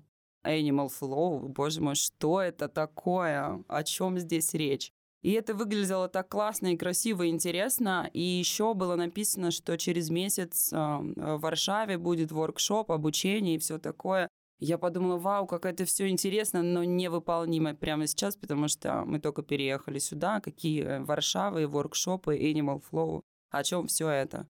Animal 0.45 0.91
Flow, 1.01 1.49
боже 1.49 1.81
мой, 1.81 1.95
что 1.95 2.41
это 2.41 2.69
такое? 2.69 3.65
О 3.69 3.83
чем 3.83 4.19
здесь 4.19 4.55
речь? 4.55 4.93
И 5.23 5.33
это 5.33 5.55
выглядело 5.55 6.07
так 6.09 6.29
классно 6.29 6.75
и 6.75 6.77
красиво 6.77 7.23
и 7.23 7.31
интересно. 7.31 8.11
И 8.13 8.21
еще 8.21 8.75
было 8.75 8.95
написано, 8.95 9.53
что 9.53 9.79
через 9.79 10.11
месяц 10.11 10.71
э, 10.71 10.77
в 10.77 11.39
Варшаве 11.41 11.97
будет 11.97 12.31
воркшоп, 12.31 12.93
обучение 12.93 13.55
и 13.55 13.59
все 13.59 13.79
такое. 13.79 14.29
Я 14.61 14.79
подумала, 14.79 15.19
вау, 15.19 15.47
как 15.47 15.67
это 15.67 15.85
все 15.85 16.09
интересно, 16.09 16.63
но 16.63 16.85
невыполнимо 16.85 17.75
прямо 17.75 18.07
сейчас, 18.07 18.37
потому 18.37 18.69
что 18.69 19.05
мы 19.05 19.19
только 19.19 19.43
переехали 19.43 19.99
сюда, 19.99 20.41
какие 20.41 20.83
э, 20.85 21.01
Варшавы, 21.01 21.67
воркшопы, 21.67 22.39
Animal 22.39 22.83
Flow, 22.91 23.23
о 23.51 23.65
чем 23.65 23.89
все 23.89 24.09
это. 24.09 24.49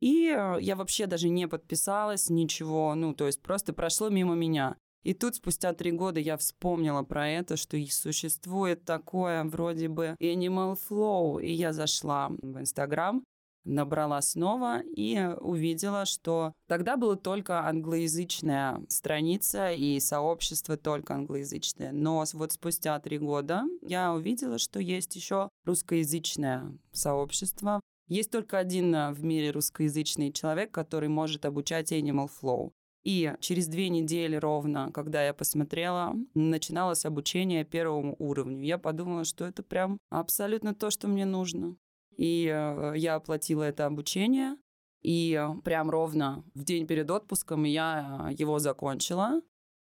И 0.00 0.28
э, 0.28 0.58
я 0.60 0.76
вообще 0.76 1.06
даже 1.06 1.28
не 1.28 1.48
подписалась, 1.48 2.28
ничего, 2.28 2.94
ну, 2.94 3.14
то 3.14 3.26
есть 3.26 3.42
просто 3.42 3.72
прошло 3.72 4.10
мимо 4.10 4.34
меня. 4.34 4.76
И 5.02 5.14
тут 5.14 5.36
спустя 5.36 5.72
три 5.72 5.92
года 5.92 6.20
я 6.20 6.36
вспомнила 6.36 7.02
про 7.02 7.28
это, 7.28 7.56
что 7.56 7.76
и 7.76 7.86
существует 7.86 8.84
такое 8.84 9.44
вроде 9.44 9.88
бы 9.88 10.16
Animal 10.20 10.76
Flow, 10.88 11.42
и 11.42 11.50
я 11.52 11.72
зашла 11.72 12.28
в 12.28 12.60
Инстаграм, 12.60 13.24
набрала 13.68 14.20
снова 14.22 14.80
и 14.96 15.18
увидела, 15.40 16.04
что 16.04 16.52
тогда 16.66 16.96
была 16.96 17.16
только 17.16 17.66
англоязычная 17.66 18.82
страница 18.88 19.72
и 19.72 20.00
сообщество 20.00 20.76
только 20.76 21.14
англоязычное. 21.14 21.92
Но 21.92 22.24
вот 22.32 22.52
спустя 22.52 22.98
три 22.98 23.18
года 23.18 23.64
я 23.82 24.12
увидела, 24.12 24.58
что 24.58 24.80
есть 24.80 25.14
еще 25.16 25.50
русскоязычное 25.64 26.76
сообщество. 26.92 27.80
Есть 28.08 28.30
только 28.30 28.58
один 28.58 28.94
э, 28.94 29.12
в 29.12 29.22
мире 29.22 29.50
русскоязычный 29.50 30.32
человек, 30.32 30.70
который 30.70 31.10
может 31.10 31.44
обучать 31.44 31.92
Animal 31.92 32.28
Flow. 32.28 32.72
И 33.04 33.32
через 33.40 33.68
две 33.68 33.88
недели 33.88 34.36
ровно, 34.36 34.90
когда 34.92 35.24
я 35.24 35.32
посмотрела, 35.32 36.14
начиналось 36.34 37.04
обучение 37.04 37.64
первому 37.64 38.16
уровню. 38.18 38.64
Я 38.64 38.78
подумала, 38.78 39.24
что 39.24 39.44
это 39.44 39.62
прям 39.62 39.98
абсолютно 40.10 40.74
то, 40.74 40.90
что 40.90 41.06
мне 41.06 41.24
нужно. 41.24 41.76
И 42.18 42.46
э, 42.46 42.92
я 42.96 43.14
оплатила 43.14 43.62
это 43.62 43.86
обучение. 43.86 44.56
И 45.02 45.32
э, 45.32 45.60
прям 45.62 45.88
ровно 45.88 46.44
в 46.54 46.64
день 46.64 46.86
перед 46.86 47.10
отпуском 47.10 47.64
я 47.64 48.30
его 48.36 48.58
закончила. 48.58 49.40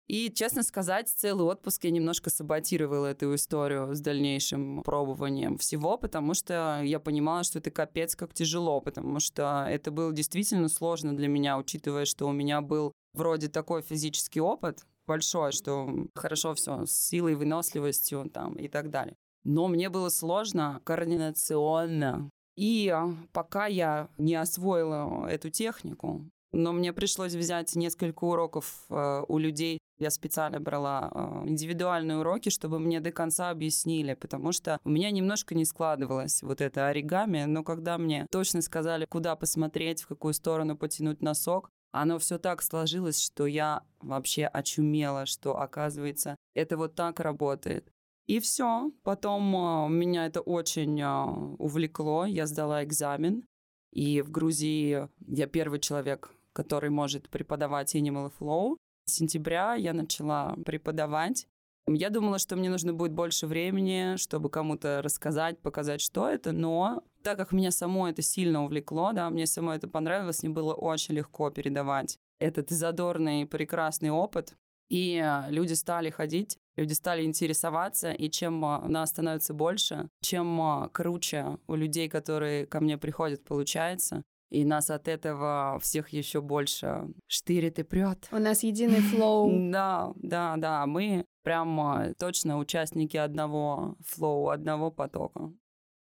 И, 0.07 0.29
честно 0.29 0.61
сказать, 0.61 1.09
целый 1.09 1.47
отпуск 1.47 1.83
я 1.83 1.89
немножко 1.89 2.29
саботировала 2.29 3.07
эту 3.07 3.33
историю 3.33 3.95
с 3.95 4.01
дальнейшим 4.01 4.83
пробованием 4.83 5.57
всего, 5.57 5.97
потому 5.97 6.35
что 6.35 6.81
я 6.83 6.99
понимала, 6.99 7.43
что 7.43 7.57
это 7.57 7.71
капец 7.71 8.15
как 8.15 8.31
тяжело, 8.33 8.81
потому 8.81 9.19
что 9.19 9.65
это 9.67 9.89
было 9.89 10.13
действительно 10.13 10.69
сложно 10.69 11.17
для 11.17 11.27
меня, 11.27 11.57
учитывая, 11.57 12.05
что 12.05 12.27
у 12.27 12.31
меня 12.31 12.61
был 12.61 12.91
вроде 13.13 13.47
такой 13.47 13.81
физический 13.81 14.41
опыт 14.41 14.85
большой, 15.07 15.51
что 15.51 15.89
хорошо 16.13 16.53
все 16.53 16.85
с 16.85 16.91
силой, 16.91 17.33
выносливостью 17.33 18.29
там 18.29 18.53
и 18.53 18.67
так 18.67 18.91
далее. 18.91 19.15
Но 19.45 19.67
мне 19.67 19.89
было 19.89 20.09
сложно 20.09 20.81
координационно. 20.83 22.29
И 22.57 22.93
пока 23.31 23.67
я 23.67 24.09
не 24.17 24.35
освоила 24.35 25.27
эту 25.27 25.49
технику, 25.49 26.25
но 26.55 26.71
мне 26.71 26.93
пришлось 26.93 27.33
взять 27.33 27.75
несколько 27.75 28.23
уроков 28.23 28.85
э, 28.89 29.23
у 29.27 29.37
людей. 29.37 29.79
Я 29.99 30.09
специально 30.09 30.59
брала 30.61 31.11
э, 31.13 31.49
индивидуальные 31.49 32.19
уроки, 32.19 32.47
чтобы 32.49 32.79
мне 32.79 33.01
до 33.01 33.11
конца 33.11 33.49
объяснили, 33.49 34.13
потому 34.13 34.53
что 34.53 34.79
у 34.85 34.89
меня 34.89 35.11
немножко 35.11 35.53
не 35.53 35.65
складывалось 35.65 36.41
вот 36.43 36.61
это 36.61 36.87
оригами, 36.87 37.43
но 37.43 37.63
когда 37.63 37.97
мне 37.97 38.25
точно 38.31 38.61
сказали, 38.61 39.05
куда 39.05 39.35
посмотреть, 39.35 40.03
в 40.03 40.07
какую 40.07 40.33
сторону 40.33 40.77
потянуть 40.77 41.21
носок, 41.21 41.69
оно 41.91 42.19
все 42.19 42.37
так 42.37 42.61
сложилось, 42.61 43.21
что 43.21 43.45
я 43.45 43.83
вообще 43.99 44.45
очумела, 44.45 45.25
что, 45.25 45.59
оказывается, 45.59 46.35
это 46.53 46.77
вот 46.77 46.95
так 46.95 47.19
работает. 47.19 47.89
И 48.27 48.39
все. 48.39 48.91
Потом 49.03 49.55
э, 49.55 49.89
меня 49.89 50.25
это 50.25 50.41
очень 50.41 50.99
э, 50.99 51.55
увлекло. 51.57 52.25
Я 52.25 52.47
сдала 52.47 52.83
экзамен. 52.83 53.43
И 53.91 54.21
в 54.21 54.31
Грузии 54.31 55.07
я 55.27 55.47
первый 55.47 55.79
человек, 55.79 56.31
который 56.53 56.89
может 56.89 57.29
преподавать 57.29 57.95
Animal 57.95 58.31
Flow. 58.37 58.77
С 59.05 59.13
сентября 59.13 59.75
я 59.75 59.93
начала 59.93 60.55
преподавать. 60.65 61.47
Я 61.87 62.09
думала, 62.09 62.39
что 62.39 62.55
мне 62.55 62.69
нужно 62.69 62.93
будет 62.93 63.13
больше 63.13 63.45
времени, 63.45 64.15
чтобы 64.17 64.49
кому-то 64.49 65.01
рассказать, 65.03 65.59
показать, 65.59 66.01
что 66.01 66.27
это, 66.27 66.51
но 66.51 67.03
так 67.21 67.37
как 67.37 67.51
меня 67.51 67.69
само 67.69 68.09
это 68.09 68.23
сильно 68.23 68.63
увлекло, 68.63 69.11
да, 69.13 69.29
мне 69.29 69.45
само 69.45 69.75
это 69.75 69.87
понравилось, 69.87 70.41
мне 70.41 70.51
было 70.51 70.73
очень 70.73 71.13
легко 71.13 71.51
передавать 71.51 72.17
этот 72.39 72.71
задорный, 72.71 73.45
прекрасный 73.45 74.09
опыт. 74.09 74.55
И 74.89 75.21
э, 75.23 75.51
люди 75.51 75.73
стали 75.73 76.09
ходить, 76.09 76.57
люди 76.75 76.93
стали 76.93 77.23
интересоваться, 77.23 78.11
и 78.11 78.29
чем 78.29 78.63
э, 78.65 78.87
нас 78.87 79.09
становится 79.09 79.53
больше, 79.53 80.09
чем 80.21 80.59
э, 80.61 80.89
круче 80.89 81.57
у 81.67 81.75
людей, 81.75 82.09
которые 82.09 82.65
ко 82.65 82.79
мне 82.79 82.97
приходят, 82.97 83.43
получается, 83.43 84.23
и 84.49 84.63
нас 84.63 84.89
от 84.89 85.07
этого 85.07 85.79
всех 85.81 86.09
еще 86.09 86.41
больше 86.41 87.07
штырит 87.27 87.79
и 87.79 87.83
прет. 87.83 88.27
У 88.31 88.37
нас 88.37 88.63
единый 88.63 89.01
flow. 89.01 89.51
Да, 89.71 90.13
да, 90.15 90.55
да. 90.57 90.85
Мы 90.85 91.25
прям 91.43 92.13
точно 92.17 92.57
участники 92.57 93.17
одного 93.17 93.95
flow, 94.05 94.49
одного 94.49 94.91
потока. 94.91 95.51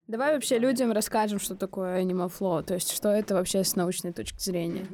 Давай 0.08 0.34
вообще 0.34 0.60
людям 0.60 0.92
расскажем, 0.92 1.40
что 1.40 1.56
такое 1.56 2.04
Animal 2.04 2.32
Flow, 2.32 2.62
то 2.62 2.74
есть 2.74 2.92
что 2.92 3.10
это 3.10 3.36
вообще 3.36 3.64
с 3.64 3.76
научной 3.76 4.12
точки 4.12 4.40
зрения. 4.40 4.86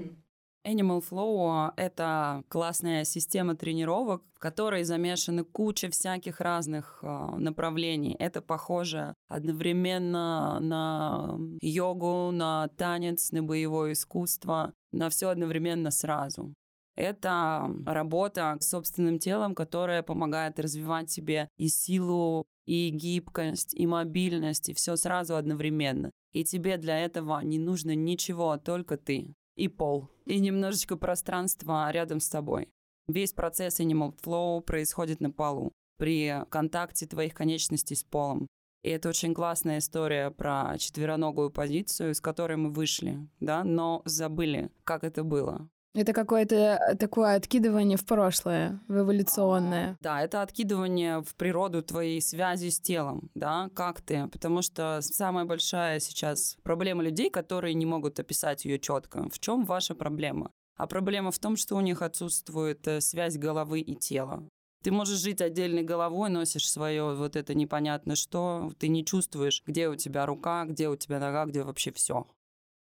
Animal 0.66 1.02
Flow— 1.02 1.72
это 1.78 2.44
классная 2.50 3.06
система 3.06 3.56
тренировок, 3.56 4.24
в 4.36 4.40
которой 4.40 4.84
замешаны 4.84 5.44
куча 5.44 5.90
всяких 5.90 6.42
разных 6.42 7.00
э, 7.02 7.08
направлений. 7.38 8.16
Это 8.20 8.42
похоже 8.42 9.14
одновременно 9.30 10.60
на 10.60 11.40
йогу, 11.62 12.32
на 12.32 12.68
танец, 12.78 13.32
на 13.32 13.42
боевое 13.42 13.94
искусство, 13.94 14.74
на 14.92 15.10
все 15.10 15.30
одновременно 15.30 15.92
сразу. 15.92 16.54
Это 16.96 17.74
работа 17.86 18.58
с 18.60 18.70
собственным 18.70 19.20
телом, 19.20 19.56
которая 19.56 20.04
помогает 20.04 20.60
развивать 20.60 21.10
себе 21.10 21.48
и 21.58 21.70
силу, 21.70 22.46
и 22.66 22.90
гибкость, 22.90 23.74
и 23.74 23.88
мобильность, 23.88 24.68
и 24.68 24.74
все 24.74 24.98
сразу 24.98 25.38
одновременно. 25.38 26.12
И 26.34 26.44
тебе 26.44 26.76
для 26.76 27.00
этого 27.00 27.40
не 27.40 27.58
нужно 27.58 27.96
ничего, 27.96 28.58
только 28.58 28.98
ты 28.98 29.34
и 29.60 29.68
пол, 29.68 30.10
и 30.26 30.40
немножечко 30.40 30.96
пространства 30.96 31.92
рядом 31.92 32.20
с 32.20 32.30
тобой. 32.30 32.70
Весь 33.08 33.34
процесс 33.34 33.80
Animal 33.80 34.16
Flow 34.22 34.62
происходит 34.62 35.20
на 35.20 35.32
полу 35.32 35.74
при 35.98 36.46
контакте 36.50 37.06
твоих 37.06 37.34
конечностей 37.34 37.96
с 37.96 38.04
полом. 38.04 38.48
И 38.84 38.90
это 38.90 39.10
очень 39.10 39.34
классная 39.34 39.80
история 39.80 40.32
про 40.32 40.78
четвероногую 40.78 41.52
позицию, 41.52 42.16
с 42.16 42.22
которой 42.22 42.56
мы 42.56 42.70
вышли, 42.70 43.28
да, 43.42 43.66
но 43.66 44.02
забыли, 44.06 44.72
как 44.86 45.04
это 45.04 45.24
было. 45.24 45.68
Это 45.96 46.14
какое-то 46.14 46.96
такое 47.00 47.36
откидывание 47.36 47.98
в 47.98 48.06
прошлое, 48.06 48.80
в 48.88 49.00
эволюционное. 49.00 49.98
Да, 50.02 50.22
это 50.22 50.44
откидывание 50.44 51.22
в 51.24 51.36
природу 51.36 51.82
твоей 51.82 52.22
связи 52.22 52.70
с 52.70 52.80
телом, 52.80 53.32
да, 53.34 53.70
как 53.74 54.02
ты. 54.02 54.28
Потому 54.28 54.62
что 54.62 55.00
самая 55.02 55.46
большая 55.46 56.00
сейчас 56.00 56.58
проблема 56.62 57.04
людей, 57.04 57.32
которые 57.32 57.74
не 57.74 57.88
могут 57.88 58.20
описать 58.20 58.66
ее 58.66 58.80
четко. 58.80 59.30
В 59.30 59.40
чем 59.40 59.66
ваша 59.66 59.96
проблема? 59.96 60.52
А 60.78 60.86
проблема 60.86 61.32
в 61.32 61.40
том, 61.40 61.58
что 61.58 61.76
у 61.76 61.82
них 61.82 62.02
отсутствует 62.02 62.88
э, 62.88 63.02
связь 63.02 63.38
головы 63.38 63.82
и 63.82 63.96
тела. 63.96 64.48
Ты 64.82 64.92
можешь 64.92 65.20
жить 65.20 65.42
отдельной 65.42 65.84
головой, 65.84 66.30
носишь 66.30 66.70
свое 66.70 67.16
вот 67.16 67.36
это 67.36 67.54
непонятно 67.54 68.16
что, 68.16 68.72
ты 68.80 68.88
не 68.88 69.04
чувствуешь, 69.04 69.62
где 69.66 69.90
у 69.90 69.96
тебя 69.96 70.26
рука, 70.26 70.64
где 70.64 70.88
у 70.88 70.96
тебя 70.96 71.20
нога, 71.20 71.46
где 71.46 71.64
вообще 71.64 71.92
все. 71.92 72.28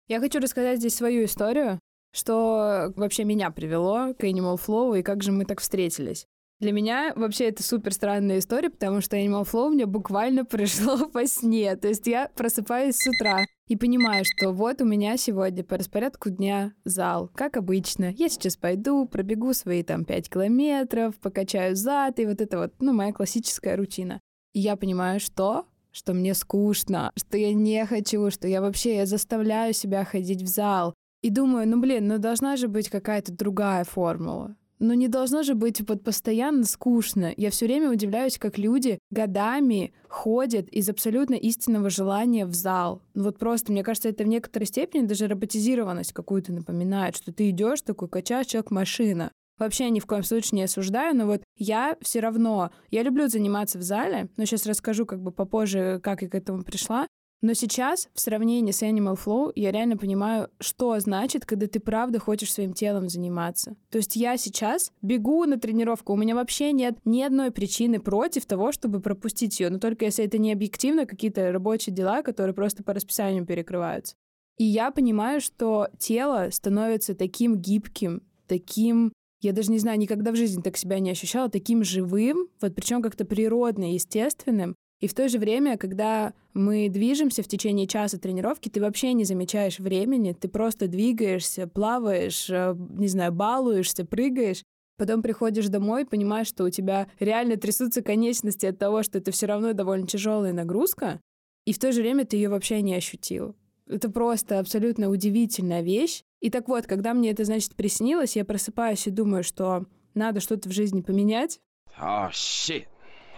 Я 0.07 0.21
хочу 0.21 0.39
рассказать 0.39 0.79
здесь 0.79 0.95
свою 0.95 1.25
историю 1.25 1.79
что 2.11 2.93
вообще 2.95 3.23
меня 3.23 3.51
привело 3.51 4.13
к 4.13 4.23
Animal 4.23 4.59
Flow 4.59 4.99
и 4.99 5.03
как 5.03 5.23
же 5.23 5.31
мы 5.31 5.45
так 5.45 5.61
встретились. 5.61 6.27
Для 6.59 6.73
меня 6.73 7.13
вообще 7.15 7.45
это 7.45 7.63
супер 7.63 7.93
странная 7.93 8.39
история, 8.39 8.69
потому 8.69 8.99
что 8.99 9.15
Animal 9.15 9.49
Flow 9.49 9.69
мне 9.69 9.85
буквально 9.85 10.43
пришло 10.45 11.07
по 11.07 11.25
сне. 11.25 11.75
То 11.77 11.87
есть 11.87 12.05
я 12.05 12.29
просыпаюсь 12.35 12.97
с 12.97 13.07
утра 13.07 13.45
и 13.67 13.77
понимаю, 13.77 14.25
что 14.25 14.51
вот 14.51 14.81
у 14.81 14.85
меня 14.85 15.15
сегодня 15.15 15.63
по 15.63 15.77
распорядку 15.77 16.29
дня 16.29 16.73
зал, 16.83 17.31
как 17.33 17.55
обычно. 17.55 18.11
Я 18.11 18.27
сейчас 18.27 18.57
пойду, 18.57 19.05
пробегу 19.05 19.53
свои 19.53 19.83
там 19.83 20.03
5 20.03 20.29
километров, 20.29 21.15
покачаю 21.19 21.77
зад, 21.77 22.19
и 22.19 22.25
вот 22.25 22.41
это 22.41 22.57
вот, 22.57 22.73
ну, 22.79 22.91
моя 22.91 23.13
классическая 23.13 23.77
рутина. 23.77 24.19
И 24.53 24.59
я 24.59 24.75
понимаю, 24.75 25.19
что 25.21 25.65
что 25.91 26.13
мне 26.13 26.35
скучно, 26.35 27.11
что 27.15 27.37
я 27.37 27.53
не 27.53 27.83
хочу, 27.85 28.29
что 28.29 28.47
я 28.47 28.61
вообще 28.61 28.97
я 28.97 29.05
заставляю 29.05 29.73
себя 29.73 30.05
ходить 30.05 30.43
в 30.43 30.47
зал. 30.47 30.93
И 31.21 31.29
думаю, 31.29 31.67
ну 31.67 31.79
блин, 31.79 32.07
ну 32.07 32.17
должна 32.17 32.55
же 32.55 32.67
быть 32.67 32.89
какая-то 32.89 33.33
другая 33.33 33.83
формула. 33.83 34.55
Ну 34.79 34.93
не 34.93 35.09
должно 35.09 35.43
же 35.43 35.55
быть 35.55 35.81
вот 35.85 36.03
постоянно 36.03 36.63
скучно. 36.63 37.33
Я 37.35 37.49
все 37.49 37.65
время 37.65 37.91
удивляюсь, 37.91 38.37
как 38.37 38.57
люди 38.57 38.97
годами 39.11 39.93
ходят 40.07 40.69
из 40.69 40.87
абсолютно 40.87 41.33
истинного 41.33 41.89
желания 41.89 42.45
в 42.45 42.53
зал. 42.53 43.01
Ну 43.13 43.25
вот 43.25 43.37
просто, 43.37 43.73
мне 43.73 43.83
кажется, 43.83 44.07
это 44.07 44.23
в 44.23 44.27
некоторой 44.27 44.67
степени 44.67 45.05
даже 45.05 45.27
роботизированность 45.27 46.13
какую-то 46.13 46.53
напоминает, 46.53 47.17
что 47.17 47.33
ты 47.33 47.49
идешь 47.49 47.81
такой, 47.81 48.07
качаешь 48.07 48.47
человек 48.47 48.71
машина. 48.71 49.31
Вообще 49.57 49.89
ни 49.89 49.99
в 49.99 50.05
коем 50.05 50.23
случае 50.23 50.55
не 50.55 50.63
осуждаю, 50.63 51.13
но 51.13 51.25
вот 51.25 51.43
я 51.57 51.97
все 51.99 52.21
равно, 52.21 52.71
я 52.89 53.03
люблю 53.03 53.27
заниматься 53.27 53.77
в 53.77 53.81
зале, 53.81 54.29
но 54.37 54.45
сейчас 54.45 54.65
расскажу 54.65 55.05
как 55.05 55.21
бы 55.21 55.31
попозже, 55.33 55.99
как 56.01 56.21
я 56.21 56.29
к 56.29 56.35
этому 56.35 56.63
пришла. 56.63 57.05
Но 57.41 57.53
сейчас, 57.53 58.09
в 58.13 58.19
сравнении 58.19 58.71
с 58.71 58.83
Animal 58.83 59.17
Flow, 59.17 59.51
я 59.55 59.71
реально 59.71 59.95
понимаю, 59.95 60.49
что 60.59 60.99
значит, 60.99 61.45
когда 61.45 61.67
ты 61.67 61.79
правда 61.79 62.19
хочешь 62.19 62.51
своим 62.51 62.73
телом 62.73 63.07
заниматься. 63.07 63.75
То 63.89 63.97
есть 63.97 64.17
я 64.17 64.35
сейчас 64.35 64.91
бегу 65.01 65.45
на 65.45 65.57
тренировку, 65.57 66.13
у 66.13 66.17
меня 66.17 66.35
вообще 66.35 66.73
нет 66.73 66.97
ни 67.05 67.21
одной 67.21 67.51
причины 67.51 68.01
против 68.01 68.45
того, 68.45 68.73
чтобы 68.73 68.99
пропустить 68.99 69.59
ее, 69.59 69.69
но 69.69 69.79
только 69.79 70.05
если 70.05 70.25
это 70.25 70.37
не 70.37 70.51
объективно 70.51 71.05
какие-то 71.05 71.51
рабочие 71.53 71.95
дела, 71.95 72.23
которые 72.23 72.53
просто 72.53 72.83
по 72.83 72.93
расписанию 72.93 73.45
перекрываются. 73.45 74.15
И 74.57 74.65
я 74.65 74.91
понимаю, 74.91 75.39
что 75.39 75.87
тело 75.97 76.49
становится 76.51 77.15
таким 77.15 77.55
гибким, 77.55 78.21
таким 78.47 79.13
я 79.41 79.53
даже 79.53 79.71
не 79.71 79.79
знаю, 79.79 79.97
никогда 79.97 80.33
в 80.33 80.35
жизни 80.35 80.61
так 80.61 80.75
себя 80.75 80.99
не 80.99 81.11
ощущала 81.11 81.49
таким 81.49 81.85
живым, 81.85 82.49
вот 82.59 82.75
причем 82.75 83.01
как-то 83.01 83.23
природно, 83.23 83.93
естественным, 83.93 84.75
И 84.99 85.07
в 85.07 85.13
то 85.13 85.29
же 85.29 85.39
время, 85.39 85.77
когда 85.77 86.33
мы 86.53 86.89
движемся 86.89 87.41
в 87.41 87.47
течение 87.47 87.87
часа 87.87 88.19
тренировки, 88.19 88.67
ты 88.67 88.81
вообще 88.81 89.13
не 89.13 89.23
замечаешь 89.23 89.79
времени, 89.79 90.33
ты 90.33 90.49
просто 90.49 90.87
двигаешься, 90.87 91.67
плаваешь, 91.67 92.49
э, 92.49 92.75
не 92.77 93.07
знаю, 93.07 93.31
балуешься, 93.31 94.03
прыгаешь. 94.05 94.63
Потом 94.97 95.21
приходишь 95.21 95.69
домой, 95.69 96.05
понимаешь, 96.05 96.47
что 96.47 96.65
у 96.65 96.69
тебя 96.69 97.07
реально 97.19 97.55
трясутся 97.55 98.01
конечности 98.01 98.65
от 98.65 98.77
того, 98.77 99.01
что 99.03 99.19
это 99.19 99.31
все 99.31 99.45
равно 99.45 99.71
довольно 99.71 100.05
тяжелая 100.05 100.51
нагрузка, 100.51 101.21
и 101.65 101.71
в 101.71 101.79
то 101.79 101.93
же 101.93 102.01
время 102.01 102.25
ты 102.25 102.35
ее 102.35 102.49
вообще 102.49 102.81
не 102.81 102.95
ощутил. 102.95 103.55
Это 103.87 104.09
просто 104.11 104.59
абсолютно 104.59 105.09
удивительная 105.09 105.81
вещь. 105.81 106.23
И 106.41 106.49
так 106.49 106.67
вот, 106.67 106.87
когда 106.87 107.13
мне 107.13 107.31
это, 107.31 107.45
значит, 107.45 107.75
приснилось, 107.75 108.35
я 108.35 108.43
просыпаюсь 108.43 109.07
и 109.07 109.11
думаю, 109.11 109.43
что 109.43 109.85
надо 110.13 110.41
что-то 110.41 110.67
в 110.67 110.73
жизни 110.73 111.01
поменять. 111.01 111.59
Oh 111.99 112.29
shit. 112.31 112.85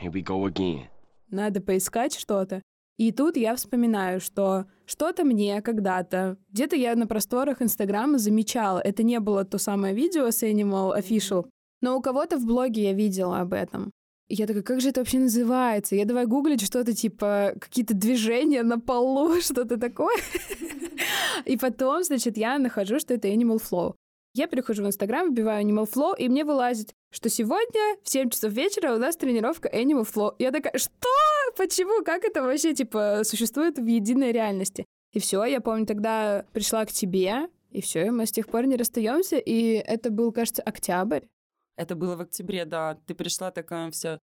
Here 0.02 0.12
we 0.12 0.24
go 0.24 0.46
again 0.48 0.88
надо 1.32 1.62
поискать 1.62 2.18
что-то. 2.18 2.62
И 2.98 3.12
тут 3.12 3.36
я 3.36 3.56
вспоминаю, 3.56 4.20
что 4.20 4.66
что-то 4.86 5.24
мне 5.24 5.62
когда-то, 5.62 6.38
где-то 6.52 6.76
я 6.76 6.96
на 6.96 7.08
просторах 7.08 7.62
Инстаграма 7.62 8.20
замечала, 8.20 8.80
это 8.80 9.02
не 9.02 9.20
было 9.20 9.44
то 9.44 9.58
самое 9.58 9.96
видео 9.96 10.30
с 10.30 10.44
Animal 10.44 10.96
Official, 11.00 11.48
но 11.82 11.98
у 11.98 12.02
кого-то 12.02 12.38
в 12.38 12.46
блоге 12.46 12.84
я 12.84 12.94
видела 12.94 13.40
об 13.40 13.54
этом. 13.54 13.92
И 14.28 14.36
я 14.36 14.48
такая, 14.48 14.64
как 14.64 14.82
же 14.82 14.90
это 14.90 15.02
вообще 15.02 15.20
называется? 15.20 15.96
Я 15.96 16.06
давай 16.06 16.26
гуглить 16.26 16.62
что-то 16.62 16.94
типа 16.94 17.54
какие-то 17.60 17.94
движения 17.94 18.64
на 18.64 18.80
полу, 18.80 19.36
что-то 19.42 19.78
такое. 19.78 20.18
И 21.46 21.58
потом, 21.58 22.04
значит, 22.04 22.38
я 22.38 22.60
нахожу, 22.60 23.00
что 23.00 23.14
это 23.14 23.28
Animal 23.28 23.62
Flow. 23.62 23.96
Я 24.34 24.48
перехожу 24.48 24.84
в 24.84 24.88
Инстаграм, 24.88 25.30
вбиваю 25.30 25.66
Animal 25.66 25.92
Flow, 25.92 26.16
и 26.18 26.30
мне 26.30 26.46
вылазит, 26.46 26.96
что 27.12 27.28
сегодня 27.30 27.98
в 28.02 28.10
7 28.10 28.30
часов 28.30 28.54
вечера 28.54 28.94
у 28.94 28.98
нас 28.98 29.18
тренировка 29.18 29.68
Animal 29.68 30.08
Flow. 30.10 30.36
Я 30.40 30.52
такая, 30.52 30.78
что? 30.78 31.10
Почему? 31.58 32.02
Как 32.06 32.24
это 32.24 32.42
вообще, 32.42 32.74
типа, 32.74 33.22
существует 33.26 33.78
в 33.78 33.86
единой 33.86 34.32
реальности? 34.32 34.86
И 35.12 35.20
все, 35.20 35.44
я 35.44 35.60
помню, 35.60 35.86
тогда 35.86 36.46
пришла 36.54 36.86
к 36.86 36.94
тебе, 36.94 37.50
и 37.72 37.82
все, 37.82 38.10
мы 38.12 38.26
с 38.26 38.32
тех 38.32 38.48
пор 38.48 38.68
не 38.68 38.78
расстаемся, 38.78 39.38
и 39.38 39.74
это 39.74 40.10
был, 40.10 40.32
кажется, 40.32 40.62
октябрь. 40.62 41.26
Это 41.76 41.96
было 41.96 42.16
в 42.16 42.22
октябре, 42.22 42.64
да. 42.64 42.98
Ты 43.08 43.16
пришла 43.16 43.52
такая 43.52 43.92
вся 43.92 44.20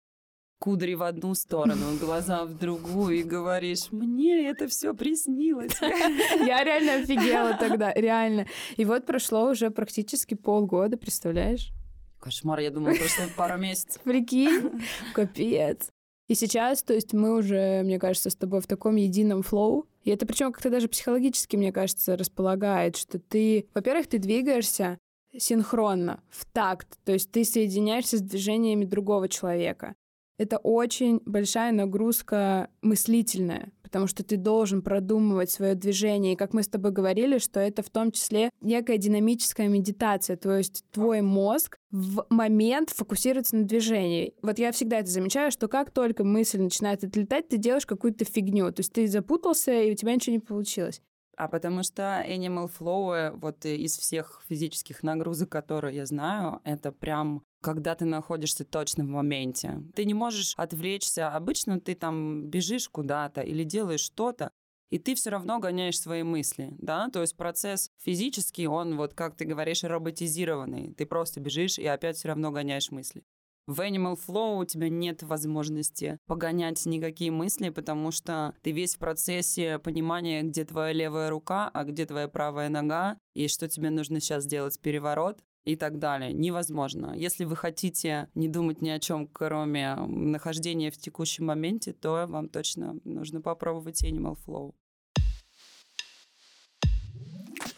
кудри 0.58 0.94
в 0.94 1.02
одну 1.02 1.34
сторону, 1.34 1.96
глаза 2.00 2.44
в 2.44 2.54
другую, 2.54 3.20
и 3.20 3.22
говоришь, 3.22 3.92
мне 3.92 4.48
это 4.48 4.68
все 4.68 4.94
приснилось. 4.94 5.72
Я 5.80 6.64
реально 6.64 7.02
офигела 7.02 7.54
тогда, 7.54 7.92
реально. 7.92 8.46
И 8.76 8.84
вот 8.84 9.06
прошло 9.06 9.50
уже 9.50 9.70
практически 9.70 10.34
полгода, 10.34 10.96
представляешь? 10.96 11.72
Кошмар, 12.18 12.60
я 12.60 12.70
думала, 12.70 12.94
прошло 12.94 13.24
пару 13.36 13.58
месяцев. 13.58 14.02
Прикинь, 14.02 14.82
капец. 15.14 15.90
И 16.28 16.34
сейчас, 16.34 16.82
то 16.82 16.92
есть 16.92 17.12
мы 17.12 17.36
уже, 17.36 17.82
мне 17.84 18.00
кажется, 18.00 18.30
с 18.30 18.34
тобой 18.36 18.60
в 18.60 18.66
таком 18.66 18.96
едином 18.96 19.42
флоу. 19.42 19.86
И 20.02 20.10
это 20.10 20.26
причем 20.26 20.52
как-то 20.52 20.70
даже 20.70 20.88
психологически, 20.88 21.56
мне 21.56 21.72
кажется, 21.72 22.16
располагает, 22.16 22.96
что 22.96 23.20
ты, 23.20 23.68
во-первых, 23.74 24.08
ты 24.08 24.18
двигаешься 24.18 24.98
синхронно, 25.36 26.20
в 26.30 26.46
такт, 26.46 26.88
то 27.04 27.12
есть 27.12 27.30
ты 27.30 27.44
соединяешься 27.44 28.16
с 28.16 28.22
движениями 28.22 28.86
другого 28.86 29.28
человека 29.28 29.94
это 30.38 30.58
очень 30.58 31.20
большая 31.24 31.72
нагрузка 31.72 32.68
мыслительная, 32.82 33.72
потому 33.82 34.06
что 34.06 34.22
ты 34.22 34.36
должен 34.36 34.82
продумывать 34.82 35.50
свое 35.50 35.74
движение. 35.74 36.34
И 36.34 36.36
как 36.36 36.52
мы 36.52 36.62
с 36.62 36.68
тобой 36.68 36.92
говорили, 36.92 37.38
что 37.38 37.60
это 37.60 37.82
в 37.82 37.90
том 37.90 38.12
числе 38.12 38.50
некая 38.60 38.98
динамическая 38.98 39.68
медитация, 39.68 40.36
то 40.36 40.56
есть 40.56 40.84
твой 40.90 41.22
мозг 41.22 41.78
в 41.90 42.26
момент 42.28 42.90
фокусируется 42.90 43.56
на 43.56 43.64
движении. 43.64 44.34
Вот 44.42 44.58
я 44.58 44.72
всегда 44.72 44.98
это 44.98 45.10
замечаю, 45.10 45.50
что 45.50 45.68
как 45.68 45.90
только 45.90 46.24
мысль 46.24 46.60
начинает 46.60 47.04
отлетать, 47.04 47.48
ты 47.48 47.56
делаешь 47.56 47.86
какую-то 47.86 48.24
фигню. 48.24 48.70
То 48.72 48.80
есть 48.80 48.92
ты 48.92 49.06
запутался, 49.06 49.72
и 49.72 49.92
у 49.92 49.94
тебя 49.94 50.14
ничего 50.14 50.34
не 50.34 50.40
получилось. 50.40 51.00
А 51.36 51.48
потому 51.48 51.82
что 51.82 52.24
Animal 52.26 52.70
Flow, 52.78 53.14
э, 53.14 53.30
вот 53.32 53.66
из 53.66 53.98
всех 53.98 54.42
физических 54.48 55.02
нагрузок, 55.02 55.50
которые 55.50 55.94
я 55.94 56.06
знаю, 56.06 56.60
это 56.64 56.92
прям 56.92 57.42
когда 57.66 57.96
ты 57.96 58.04
находишься 58.04 58.64
точно 58.64 59.02
в 59.02 59.08
моменте. 59.08 59.82
Ты 59.96 60.04
не 60.04 60.14
можешь 60.14 60.54
отвлечься. 60.56 61.34
Обычно 61.34 61.80
ты 61.80 61.96
там 61.96 62.44
бежишь 62.44 62.88
куда-то 62.88 63.40
или 63.40 63.64
делаешь 63.64 64.02
что-то, 64.02 64.52
и 64.90 65.00
ты 65.00 65.16
все 65.16 65.30
равно 65.30 65.58
гоняешь 65.58 65.98
свои 65.98 66.22
мысли, 66.22 66.72
да, 66.78 67.10
то 67.10 67.22
есть 67.22 67.36
процесс 67.36 67.90
физический, 68.00 68.68
он 68.68 68.96
вот, 68.96 69.14
как 69.14 69.34
ты 69.34 69.44
говоришь, 69.44 69.82
роботизированный, 69.82 70.94
ты 70.94 71.06
просто 71.06 71.40
бежишь 71.40 71.80
и 71.80 71.86
опять 71.86 72.18
все 72.18 72.28
равно 72.28 72.52
гоняешь 72.52 72.92
мысли. 72.92 73.24
В 73.66 73.80
Animal 73.80 74.16
Flow 74.16 74.60
у 74.60 74.64
тебя 74.64 74.88
нет 74.88 75.24
возможности 75.24 76.20
погонять 76.28 76.86
никакие 76.86 77.32
мысли, 77.32 77.70
потому 77.70 78.12
что 78.12 78.54
ты 78.62 78.70
весь 78.70 78.94
в 78.94 79.00
процессе 79.00 79.80
понимания, 79.80 80.44
где 80.44 80.64
твоя 80.64 80.92
левая 80.92 81.30
рука, 81.30 81.68
а 81.74 81.82
где 81.82 82.06
твоя 82.06 82.28
правая 82.28 82.68
нога, 82.68 83.18
и 83.34 83.48
что 83.48 83.68
тебе 83.68 83.90
нужно 83.90 84.20
сейчас 84.20 84.44
сделать 84.44 84.78
переворот, 84.78 85.42
и 85.66 85.74
так 85.76 85.98
далее. 85.98 86.32
Невозможно. 86.32 87.12
Если 87.14 87.44
вы 87.44 87.56
хотите 87.56 88.28
не 88.34 88.48
думать 88.48 88.80
ни 88.80 88.88
о 88.88 89.00
чем, 89.00 89.26
кроме 89.26 89.96
нахождения 89.96 90.90
в 90.90 90.96
текущем 90.96 91.46
моменте, 91.46 91.92
то 91.92 92.26
вам 92.26 92.48
точно 92.48 92.96
нужно 93.04 93.42
попробовать 93.42 94.02
Animal 94.04 94.38
Flow. 94.46 94.74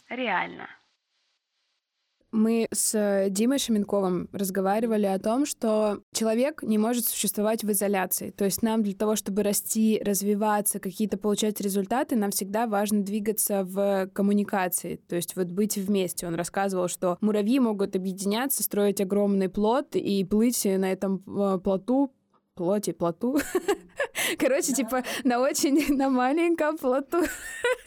Реально. 0.08 0.68
Мы 2.30 2.68
с 2.72 3.28
Димой 3.30 3.58
Шаменковым 3.58 4.28
разговаривали 4.32 5.06
о 5.06 5.18
том, 5.18 5.46
что 5.46 6.02
человек 6.12 6.62
не 6.62 6.76
может 6.76 7.06
существовать 7.06 7.64
в 7.64 7.70
изоляции. 7.72 8.30
То 8.30 8.44
есть 8.44 8.62
нам 8.62 8.82
для 8.82 8.94
того, 8.94 9.16
чтобы 9.16 9.42
расти, 9.42 10.00
развиваться, 10.04 10.78
какие-то 10.78 11.16
получать 11.16 11.60
результаты, 11.60 12.16
нам 12.16 12.30
всегда 12.30 12.66
важно 12.66 13.02
двигаться 13.02 13.64
в 13.64 14.08
коммуникации, 14.12 15.00
то 15.08 15.16
есть 15.16 15.36
вот 15.36 15.46
быть 15.46 15.76
вместе. 15.76 16.26
Он 16.26 16.34
рассказывал, 16.34 16.88
что 16.88 17.16
муравьи 17.20 17.58
могут 17.60 17.96
объединяться, 17.96 18.62
строить 18.62 19.00
огромный 19.00 19.48
плод 19.48 19.96
и 19.96 20.24
плыть 20.24 20.64
на 20.64 20.92
этом 20.92 21.22
э, 21.26 21.58
плоту 21.58 22.12
плоти, 22.58 22.92
плоту. 22.92 23.38
Короче, 24.38 24.74
типа 24.74 25.04
на 25.22 25.40
очень, 25.40 25.96
на 25.96 26.10
маленьком 26.10 26.76
плоту. 26.76 27.18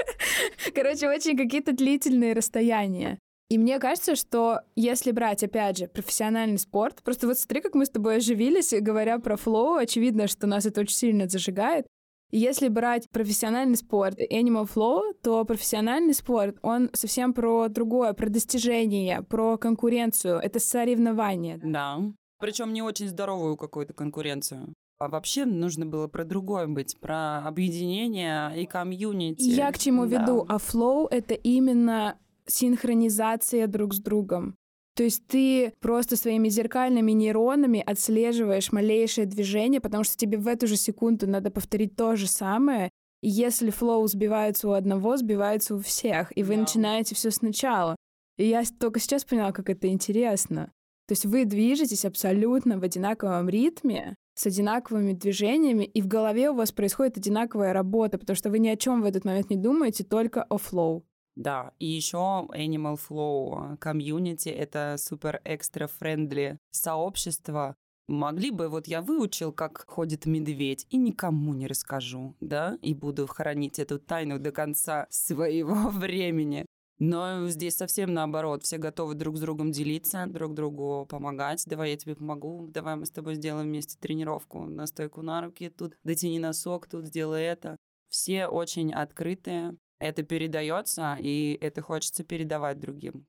Короче, 0.74 1.10
очень 1.10 1.38
какие-то 1.38 1.74
длительные 1.74 2.34
расстояния. 2.34 3.20
И 3.52 3.58
мне 3.58 3.80
кажется, 3.80 4.16
что 4.16 4.62
если 4.78 5.12
брать, 5.12 5.44
опять 5.44 5.78
же, 5.78 5.88
профессиональный 5.90 6.58
спорт, 6.58 7.04
просто 7.04 7.28
вот 7.28 7.38
смотри, 7.38 7.60
как 7.60 7.76
мы 7.76 7.86
с 7.86 7.90
тобой 7.90 8.16
оживились, 8.16 8.74
говоря 8.80 9.20
про 9.20 9.36
флоу, 9.36 9.74
очевидно, 9.74 10.28
что 10.28 10.48
нас 10.48 10.66
это 10.66 10.80
очень 10.80 10.96
сильно 10.96 11.28
зажигает. 11.28 11.86
И 12.30 12.40
если 12.40 12.70
брать 12.70 13.10
профессиональный 13.10 13.76
спорт, 13.76 14.18
Animal 14.22 14.70
Flow, 14.74 15.14
то 15.22 15.44
профессиональный 15.44 16.14
спорт, 16.14 16.60
он 16.62 16.92
совсем 16.94 17.34
про 17.34 17.68
другое, 17.68 18.14
про 18.14 18.30
достижение, 18.30 19.22
про 19.22 19.58
конкуренцию. 19.58 20.38
Это 20.38 20.62
соревнование. 20.62 21.60
Да. 21.62 22.00
Причем 22.40 22.72
не 22.72 22.82
очень 22.82 23.10
здоровую 23.10 23.58
какую-то 23.58 23.92
конкуренцию. 23.94 24.74
А 24.98 25.10
вообще 25.10 25.44
нужно 25.44 25.86
было 25.86 26.08
про 26.08 26.24
другое 26.24 26.68
быть, 26.68 26.98
про 27.02 27.40
объединение 27.40 28.54
и 28.62 28.66
комьюнити. 28.66 29.42
Я 29.42 29.74
к 29.74 29.78
чему 29.78 30.06
да. 30.06 30.22
веду? 30.22 30.46
А 30.48 30.58
flow— 30.58 31.08
это 31.12 31.34
именно 31.34 32.18
синхронизация 32.48 33.68
друг 33.68 33.94
с 33.94 34.00
другом. 34.00 34.56
То 34.96 35.04
есть 35.04 35.26
ты 35.28 35.74
просто 35.80 36.18
своими 36.18 36.50
зеркальными 36.50 37.12
нейронами 37.12 37.82
отслеживаешь 37.86 38.72
малейшее 38.72 39.26
движение, 39.26 39.80
потому 39.80 40.04
что 40.04 40.18
тебе 40.18 40.38
в 40.38 40.48
эту 40.48 40.68
же 40.68 40.76
секунду 40.76 41.28
надо 41.28 41.50
повторить 41.50 41.96
то 41.96 42.16
же 42.16 42.28
самое. 42.28 42.90
И 43.22 43.30
если 43.30 43.70
flow 43.70 44.06
сбивается 44.08 44.68
у 44.68 44.72
одного, 44.72 45.16
сбивается 45.16 45.76
у 45.76 45.80
всех, 45.80 46.36
и 46.36 46.44
вы 46.44 46.56
yeah. 46.56 46.60
начинаете 46.62 47.16
все 47.16 47.32
сначала. 47.32 47.96
И 48.38 48.48
я 48.48 48.64
только 48.80 49.00
сейчас 49.00 49.24
поняла, 49.24 49.52
как 49.52 49.70
это 49.70 49.88
интересно. 49.88 50.72
То 51.08 51.14
есть 51.14 51.26
вы 51.26 51.46
движетесь 51.46 52.06
абсолютно 52.06 52.80
в 52.80 52.84
одинаковом 52.84 53.50
ритме, 53.50 54.16
с 54.34 54.46
одинаковыми 54.46 55.14
движениями, 55.14 55.84
и 55.84 56.02
в 56.02 56.08
голове 56.08 56.50
у 56.50 56.56
вас 56.56 56.72
происходит 56.72 57.18
одинаковая 57.18 57.74
работа, 57.74 58.18
потому 58.18 58.36
что 58.36 58.50
вы 58.50 58.60
ни 58.60 58.70
о 58.70 58.78
чем 58.78 59.02
в 59.02 59.06
этот 59.06 59.26
момент 59.26 59.50
не 59.50 59.58
думаете, 59.58 60.04
только 60.04 60.44
о 60.44 60.58
flow. 60.58 61.06
Да, 61.36 61.74
и 61.80 61.86
еще 61.86 62.48
Animal 62.54 63.00
Flow 63.00 63.78
комьюнити— 63.78 64.50
это 64.50 64.96
супер 64.98 65.42
extra 65.46 65.88
friendly 65.88 66.58
сообщество. 66.72 67.76
Могли 68.08 68.52
бы, 68.52 68.68
вот 68.68 68.88
я 68.88 69.02
выучил, 69.02 69.54
как 69.54 69.86
ходит 69.88 70.26
медведь, 70.26 70.86
и 70.90 70.98
никому 70.98 71.54
не 71.54 71.68
расскажу, 71.68 72.36
да, 72.42 72.78
и 72.82 72.94
буду 72.94 73.26
хранить 73.28 73.80
эту 73.80 74.00
тайну 74.00 74.38
до 74.40 74.52
конца 74.52 75.08
своего 75.10 75.90
времени. 75.90 76.66
Но 77.04 77.48
здесь 77.48 77.78
совсем 77.78 78.14
наоборот. 78.14 78.62
Все 78.62 78.78
готовы 78.78 79.16
друг 79.16 79.36
с 79.36 79.40
другом 79.40 79.72
делиться, 79.72 80.28
друг 80.28 80.54
другу 80.54 81.08
помогать. 81.10 81.64
Давай 81.66 81.90
я 81.90 81.98
тебе 81.98 82.16
помогу, 82.16 82.68
давай 82.68 82.96
мы 82.96 83.08
с 83.08 83.10
тобой 83.10 83.34
сделаем 83.34 83.70
вместе 83.70 83.98
тренировку. 83.98 84.66
на 84.66 84.86
стойку 84.86 85.24
на 85.24 85.42
руки, 85.42 85.70
тут 85.70 85.98
дотяни 86.04 86.38
носок, 86.38 86.88
тут 86.88 87.08
сделай 87.08 87.42
это. 87.42 87.76
Все 88.10 88.46
очень 88.46 88.94
открытые, 88.94 89.78
это 90.02 90.24
передается, 90.24 91.18
и 91.20 91.58
это 91.62 91.82
хочется 91.82 92.24
передавать 92.24 92.80
другим. 92.80 93.26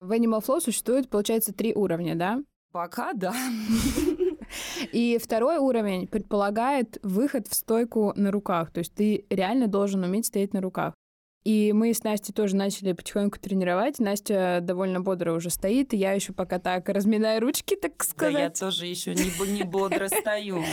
В 0.00 0.12
Animal 0.12 0.44
Flow 0.44 0.60
существует, 0.60 1.08
получается, 1.08 1.52
три 1.52 1.74
уровня, 1.74 2.14
да? 2.14 2.42
Пока 2.72 3.12
да. 3.12 3.34
И 4.92 5.18
второй 5.18 5.58
уровень 5.58 6.06
предполагает 6.06 6.98
выход 7.02 7.48
в 7.48 7.54
стойку 7.54 8.12
на 8.16 8.30
руках. 8.30 8.70
То 8.70 8.80
есть 8.80 8.94
ты 8.94 9.24
реально 9.30 9.66
должен 9.66 10.04
уметь 10.04 10.26
стоять 10.26 10.52
на 10.52 10.60
руках. 10.60 10.94
И 11.46 11.72
мы 11.72 11.94
с 11.94 12.02
Настей 12.02 12.34
тоже 12.34 12.56
начали 12.56 12.90
потихоньку 12.90 13.38
тренировать. 13.38 14.00
Настя 14.00 14.58
довольно 14.60 15.00
бодро 15.00 15.32
уже 15.32 15.48
стоит, 15.48 15.94
и 15.94 15.96
я 15.96 16.10
еще 16.10 16.32
пока 16.32 16.58
так 16.58 16.88
разминаю 16.88 17.40
ручки, 17.40 17.76
так 17.76 18.02
сказать. 18.02 18.34
Да, 18.34 18.40
я 18.40 18.50
тоже 18.50 18.86
еще 18.86 19.14
не, 19.14 19.30
не 19.52 19.62
бодро 19.62 20.08
стою. 20.20 20.64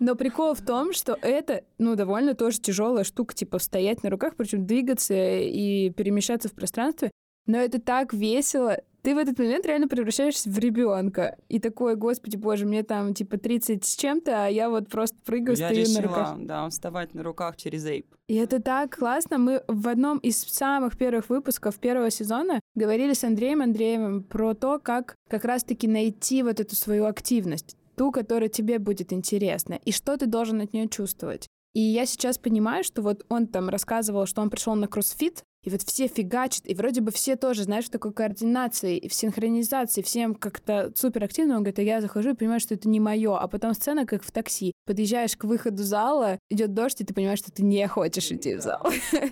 Но 0.00 0.14
прикол 0.14 0.54
в 0.54 0.62
том, 0.62 0.94
что 0.94 1.18
это, 1.20 1.64
ну, 1.76 1.96
довольно 1.96 2.34
тоже 2.34 2.60
тяжелая 2.60 3.04
штука, 3.04 3.34
типа 3.34 3.58
стоять 3.58 4.02
на 4.04 4.08
руках, 4.08 4.32
причем 4.34 4.66
двигаться 4.66 5.12
и 5.12 5.90
перемещаться 5.90 6.48
в 6.48 6.54
пространстве. 6.54 7.10
Но 7.44 7.58
это 7.58 7.78
так 7.78 8.14
весело 8.14 8.78
ты 9.02 9.14
в 9.14 9.18
этот 9.18 9.38
момент 9.38 9.66
реально 9.66 9.88
превращаешься 9.88 10.48
в 10.48 10.58
ребенка. 10.58 11.36
И 11.48 11.58
такой, 11.58 11.96
господи 11.96 12.36
боже, 12.36 12.66
мне 12.66 12.82
там 12.82 13.14
типа 13.14 13.36
30 13.36 13.84
с 13.84 13.96
чем-то, 13.96 14.46
а 14.46 14.48
я 14.48 14.70
вот 14.70 14.88
просто 14.88 15.16
прыгаю, 15.24 15.56
я 15.56 15.66
стою 15.66 15.80
решила, 15.80 16.00
на 16.00 16.08
руках. 16.08 16.36
да, 16.38 16.68
вставать 16.68 17.14
на 17.14 17.22
руках 17.22 17.56
через 17.56 17.84
эйп. 17.84 18.06
И 18.28 18.36
это 18.36 18.62
так 18.62 18.96
классно. 18.96 19.38
Мы 19.38 19.62
в 19.66 19.88
одном 19.88 20.18
из 20.18 20.38
самых 20.38 20.96
первых 20.96 21.28
выпусков 21.28 21.78
первого 21.78 22.10
сезона 22.10 22.60
говорили 22.74 23.12
с 23.12 23.24
Андреем 23.24 23.60
Андреевым 23.60 24.22
про 24.22 24.54
то, 24.54 24.78
как 24.78 25.16
как 25.28 25.44
раз-таки 25.44 25.88
найти 25.88 26.42
вот 26.42 26.60
эту 26.60 26.76
свою 26.76 27.06
активность, 27.06 27.76
ту, 27.96 28.12
которая 28.12 28.48
тебе 28.48 28.78
будет 28.78 29.12
интересна, 29.12 29.74
и 29.84 29.92
что 29.92 30.16
ты 30.16 30.26
должен 30.26 30.60
от 30.60 30.72
нее 30.72 30.88
чувствовать. 30.88 31.48
И 31.74 31.80
я 31.80 32.06
сейчас 32.06 32.38
понимаю, 32.38 32.84
что 32.84 33.02
вот 33.02 33.24
он 33.28 33.46
там 33.46 33.68
рассказывал, 33.68 34.26
что 34.26 34.42
он 34.42 34.50
пришел 34.50 34.74
на 34.74 34.88
кроссфит, 34.88 35.42
и 35.64 35.70
вот 35.70 35.82
все 35.82 36.08
фигачат, 36.08 36.66
и 36.66 36.74
вроде 36.74 37.00
бы 37.00 37.12
все 37.12 37.36
тоже, 37.36 37.62
знаешь, 37.64 37.84
в 37.84 37.90
такой 37.90 38.12
координации, 38.12 38.96
и 38.96 39.08
в 39.08 39.14
синхронизации, 39.14 40.02
всем 40.02 40.34
как-то 40.34 40.92
супер 40.96 41.22
активно. 41.22 41.56
Он 41.56 41.62
говорит, 41.62 41.78
а 41.78 41.82
я 41.82 42.00
захожу 42.00 42.30
и 42.30 42.34
понимаю, 42.34 42.58
что 42.58 42.74
это 42.74 42.88
не 42.88 42.98
мое. 42.98 43.38
А 43.38 43.46
потом 43.46 43.74
сцена, 43.74 44.04
как 44.04 44.24
в 44.24 44.32
такси. 44.32 44.72
Подъезжаешь 44.86 45.36
к 45.36 45.44
выходу 45.44 45.84
зала, 45.84 46.38
идет 46.50 46.74
дождь, 46.74 47.00
и 47.00 47.04
ты 47.04 47.14
понимаешь, 47.14 47.38
что 47.38 47.52
ты 47.52 47.62
не 47.62 47.86
хочешь 47.86 48.32
идти 48.32 48.56
в 48.56 48.60
зал. 48.60 48.84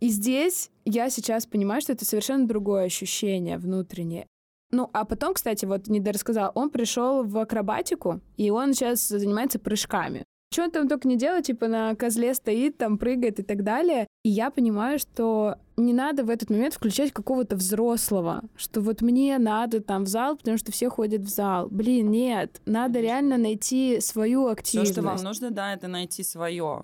И 0.00 0.08
здесь 0.08 0.70
я 0.84 1.10
сейчас 1.10 1.46
понимаю, 1.46 1.82
что 1.82 1.92
это 1.92 2.04
совершенно 2.04 2.46
другое 2.46 2.84
ощущение 2.84 3.58
внутреннее. 3.58 4.26
Ну, 4.72 4.88
а 4.92 5.04
потом, 5.04 5.34
кстати, 5.34 5.64
вот 5.64 5.88
не 5.88 6.00
рассказал, 6.00 6.52
он 6.54 6.70
пришел 6.70 7.24
в 7.24 7.36
акробатику, 7.38 8.20
и 8.36 8.50
он 8.50 8.72
сейчас 8.72 9.08
занимается 9.08 9.58
прыжками. 9.58 10.24
Что 10.52 10.64
он 10.64 10.72
там 10.72 10.88
только 10.88 11.06
не 11.06 11.16
делает, 11.16 11.44
типа 11.44 11.68
на 11.68 11.94
козле 11.94 12.34
стоит, 12.34 12.76
там 12.76 12.98
прыгает 12.98 13.38
и 13.38 13.44
так 13.44 13.62
далее. 13.62 14.08
И 14.24 14.30
я 14.30 14.50
понимаю, 14.50 14.98
что 14.98 15.56
не 15.76 15.92
надо 15.92 16.24
в 16.24 16.30
этот 16.30 16.50
момент 16.50 16.74
включать 16.74 17.12
какого-то 17.12 17.54
взрослого, 17.54 18.42
что 18.56 18.80
вот 18.80 19.00
мне 19.00 19.38
надо 19.38 19.80
там 19.80 20.04
в 20.04 20.08
зал, 20.08 20.36
потому 20.36 20.58
что 20.58 20.72
все 20.72 20.88
ходят 20.88 21.22
в 21.22 21.28
зал. 21.28 21.68
Блин, 21.70 22.10
нет, 22.10 22.60
надо 22.66 23.00
реально 23.00 23.38
найти 23.38 24.00
свою 24.00 24.48
активность. 24.48 24.90
Все, 24.90 25.00
что 25.00 25.08
вам 25.08 25.22
нужно, 25.22 25.52
да, 25.52 25.72
это 25.72 25.86
найти 25.86 26.24
свое. 26.24 26.82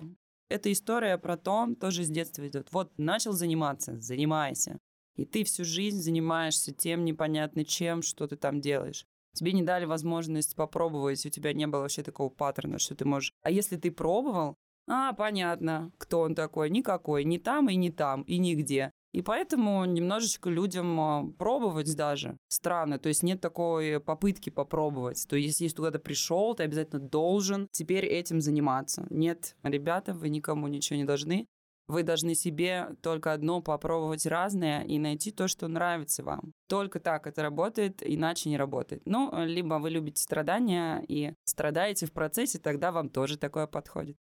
Эта 0.49 0.71
история 0.71 1.17
про 1.17 1.35
то, 1.35 1.67
тоже 1.79 2.05
с 2.05 2.09
детства 2.09 2.47
идет. 2.47 2.69
Вот 2.71 2.93
начал 2.97 3.33
заниматься, 3.33 3.99
занимайся. 3.99 4.77
И 5.17 5.25
ты 5.25 5.43
всю 5.43 5.65
жизнь 5.65 5.99
занимаешься 5.99 6.71
тем 6.71 7.03
непонятно 7.03 7.65
чем, 7.65 8.01
что 8.01 8.27
ты 8.27 8.37
там 8.37 8.61
делаешь 8.61 9.05
тебе 9.37 9.53
не 9.53 9.63
дали 9.63 9.85
возможность 9.85 10.55
попробовать, 10.55 11.25
у 11.25 11.29
тебя 11.29 11.53
не 11.53 11.67
было 11.67 11.81
вообще 11.81 12.03
такого 12.03 12.29
паттерна, 12.29 12.79
что 12.79 12.95
ты 12.95 13.05
можешь... 13.05 13.31
А 13.43 13.51
если 13.51 13.77
ты 13.77 13.91
пробовал, 13.91 14.55
а, 14.89 15.13
понятно, 15.13 15.91
кто 15.97 16.21
он 16.21 16.33
такой, 16.33 16.69
никакой, 16.69 17.23
ни 17.25 17.37
там 17.37 17.69
и 17.69 17.75
не 17.75 17.91
там, 17.91 18.21
и 18.23 18.37
нигде. 18.37 18.91
И 19.13 19.21
поэтому 19.21 19.83
немножечко 19.85 20.49
людям 20.49 20.99
а, 20.99 21.25
пробовать 21.37 21.95
даже 21.95 22.37
странно. 22.47 22.99
То 22.99 23.09
есть 23.09 23.23
нет 23.23 23.41
такой 23.41 23.99
попытки 23.99 24.49
попробовать. 24.49 25.25
То 25.27 25.35
есть 25.35 25.59
если 25.59 25.77
куда-то 25.77 25.99
пришел, 25.99 26.53
ты 26.55 26.63
обязательно 26.63 27.01
должен 27.01 27.67
теперь 27.71 28.05
этим 28.05 28.41
заниматься. 28.41 29.07
Нет, 29.09 29.55
ребята, 29.63 30.13
вы 30.13 30.29
никому 30.29 30.67
ничего 30.67 30.97
не 30.97 31.05
должны. 31.05 31.47
Вы 31.87 32.03
должны 32.03 32.35
себе 32.35 32.95
только 33.01 33.31
одно 33.31 33.61
попробовать 33.61 34.25
разное 34.25 34.83
и 34.83 34.99
найти 34.99 35.31
то, 35.31 35.47
что 35.47 35.67
нравится 35.67 36.23
вам. 36.23 36.51
Только 36.67 36.99
так 36.99 37.27
это 37.27 37.41
работает, 37.41 38.01
иначе 38.03 38.49
не 38.49 38.57
работает. 38.57 39.03
Ну, 39.05 39.31
либо 39.45 39.75
вы 39.75 39.89
любите 39.89 40.21
страдания 40.21 41.03
и 41.07 41.33
страдаете 41.45 42.05
в 42.05 42.11
процессе, 42.11 42.59
тогда 42.59 42.91
вам 42.91 43.09
тоже 43.09 43.37
такое 43.37 43.67
подходит. 43.67 44.17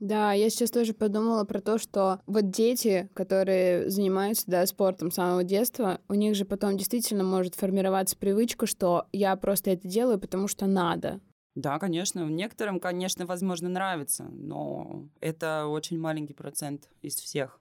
Да, 0.00 0.32
я 0.32 0.48
сейчас 0.48 0.70
тоже 0.70 0.94
подумала 0.94 1.44
про 1.44 1.60
то, 1.60 1.76
что 1.76 2.20
вот 2.26 2.50
дети, 2.50 3.10
которые 3.14 3.90
занимаются 3.90 4.44
да, 4.46 4.64
спортом 4.64 5.10
с 5.10 5.16
самого 5.16 5.44
детства, 5.44 6.00
у 6.08 6.14
них 6.14 6.34
же 6.34 6.46
потом 6.46 6.78
действительно 6.78 7.22
может 7.22 7.54
формироваться 7.54 8.16
привычка, 8.16 8.64
что 8.64 9.08
я 9.12 9.36
просто 9.36 9.72
это 9.72 9.86
делаю, 9.86 10.18
потому 10.18 10.48
что 10.48 10.66
надо. 10.66 11.20
Да, 11.54 11.78
конечно. 11.78 12.20
Некоторым, 12.28 12.80
конечно, 12.80 13.26
возможно, 13.26 13.68
нравится, 13.68 14.24
но 14.30 15.08
это 15.20 15.66
очень 15.66 15.98
маленький 15.98 16.34
процент 16.34 16.88
из 17.02 17.16
всех. 17.16 17.60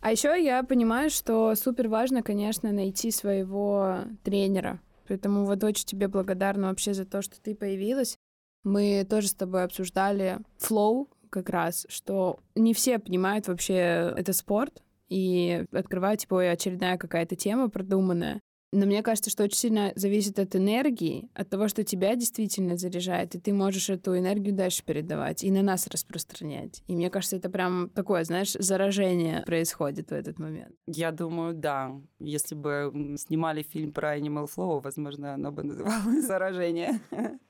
А 0.00 0.12
еще 0.12 0.42
я 0.42 0.62
понимаю, 0.62 1.10
что 1.10 1.54
супер 1.54 1.88
важно, 1.88 2.22
конечно, 2.22 2.70
найти 2.72 3.10
своего 3.10 4.00
тренера. 4.24 4.80
Поэтому 5.08 5.44
вот 5.46 5.62
очень 5.64 5.86
тебе 5.86 6.08
благодарна 6.08 6.68
вообще 6.68 6.94
за 6.94 7.06
то, 7.06 7.22
что 7.22 7.40
ты 7.40 7.54
появилась. 7.54 8.18
Мы 8.64 9.06
тоже 9.08 9.28
с 9.28 9.34
тобой 9.34 9.62
обсуждали 9.62 10.38
флоу 10.58 11.08
как 11.30 11.48
раз, 11.48 11.86
что 11.88 12.40
не 12.54 12.74
все 12.74 12.98
понимают 12.98 13.48
вообще 13.48 14.12
это 14.16 14.32
спорт, 14.32 14.82
и 15.08 15.64
открывают, 15.72 16.20
типа, 16.20 16.50
очередная 16.50 16.98
какая-то 16.98 17.36
тема 17.36 17.70
продуманная. 17.70 18.40
Но 18.76 18.84
мне 18.84 19.02
кажется, 19.02 19.30
что 19.30 19.44
очень 19.44 19.56
сильно 19.56 19.92
зависит 19.96 20.38
от 20.38 20.54
энергии, 20.54 21.30
от 21.32 21.48
того, 21.48 21.66
что 21.68 21.82
тебя 21.82 22.14
действительно 22.14 22.76
заряжает, 22.76 23.34
и 23.34 23.40
ты 23.40 23.54
можешь 23.54 23.88
эту 23.88 24.18
энергию 24.18 24.54
дальше 24.54 24.84
передавать 24.84 25.42
и 25.42 25.50
на 25.50 25.62
нас 25.62 25.86
распространять. 25.86 26.82
И 26.86 26.94
мне 26.94 27.08
кажется, 27.08 27.36
это 27.36 27.48
прям 27.48 27.88
такое, 27.88 28.22
знаешь, 28.24 28.52
заражение 28.52 29.44
происходит 29.46 30.10
в 30.10 30.12
этот 30.12 30.38
момент. 30.38 30.74
Я 30.86 31.10
думаю, 31.10 31.54
да. 31.54 31.90
Если 32.18 32.54
бы 32.54 33.16
снимали 33.16 33.62
фильм 33.62 33.92
про 33.92 34.18
Animal 34.18 34.46
Flow, 34.54 34.82
возможно, 34.82 35.32
оно 35.32 35.52
бы 35.52 35.62
называлось 35.62 36.26
«Заражение». 36.26 37.00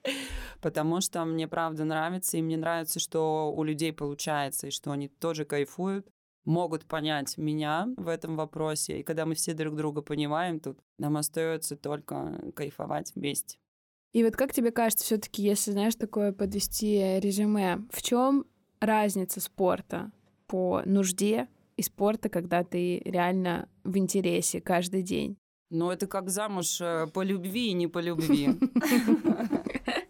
Потому 0.61 1.01
что 1.01 1.25
мне 1.25 1.49
правда 1.49 1.85
нравится, 1.85 2.37
и 2.37 2.43
мне 2.43 2.57
нравится, 2.57 3.01
что 3.01 3.53
у 3.53 3.65
людей 3.65 3.93
получается, 3.93 4.69
и 4.69 4.71
что 4.71 4.93
они 4.93 5.09
тоже 5.09 5.45
кайфуют 5.45 6.07
могут 6.47 6.87
понять 6.87 7.37
меня 7.37 7.89
в 7.97 8.09
этом 8.09 8.37
вопросе. 8.37 9.01
И 9.01 9.03
когда 9.03 9.27
мы 9.27 9.35
все 9.35 9.53
друг 9.53 9.77
друга 9.77 10.01
понимаем, 10.01 10.61
тут 10.61 10.79
нам 10.99 11.19
остается 11.19 11.77
только 11.77 12.41
кайфовать 12.55 13.13
вместе. 13.15 13.59
И 14.13 14.25
вот 14.25 14.35
как 14.37 14.55
тебе 14.55 14.71
кажется, 14.71 15.05
все-таки, 15.05 15.43
если 15.43 15.73
знаешь 15.73 15.97
такое 15.97 16.33
подвести 16.33 17.21
резюме, 17.21 17.85
в 17.91 18.01
чем 18.01 18.47
разница 18.81 19.41
спорта 19.41 20.11
по 20.47 20.83
нужде 20.87 21.49
и 21.77 21.83
спорта, 21.83 22.31
когда 22.31 22.65
ты 22.65 23.01
реально 23.01 23.69
в 23.85 23.99
интересе 23.99 24.61
каждый 24.61 25.03
день? 25.03 25.37
Ну, 25.69 25.91
это 25.91 26.07
как 26.07 26.31
замуж 26.31 26.81
э, 26.81 27.09
по 27.13 27.23
любви 27.23 27.71
и 27.71 27.73
не 27.75 27.89
по 27.89 27.99
любви. 27.99 28.51